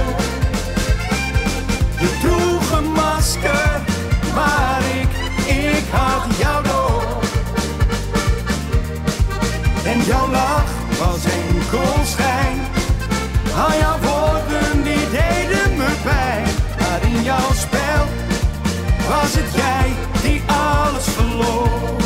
Je 1.99 2.17
droeg 2.21 2.77
een 2.77 2.91
masker, 2.91 3.81
maar 4.35 4.81
ik, 5.01 5.09
ik 5.55 5.83
had 5.91 6.37
jou 6.37 6.63
door. 6.63 7.03
En 9.85 10.01
jouw 10.01 10.29
lach 10.29 10.71
was 10.99 11.23
enkel 11.25 12.05
schijn. 12.05 12.59
Al 13.55 13.79
jouw 13.79 13.99
woorden 13.99 14.42
was 19.23 19.35
het 19.35 19.53
jij 19.55 19.93
die 20.21 20.41
alles 20.47 21.03
verloor. 21.03 22.02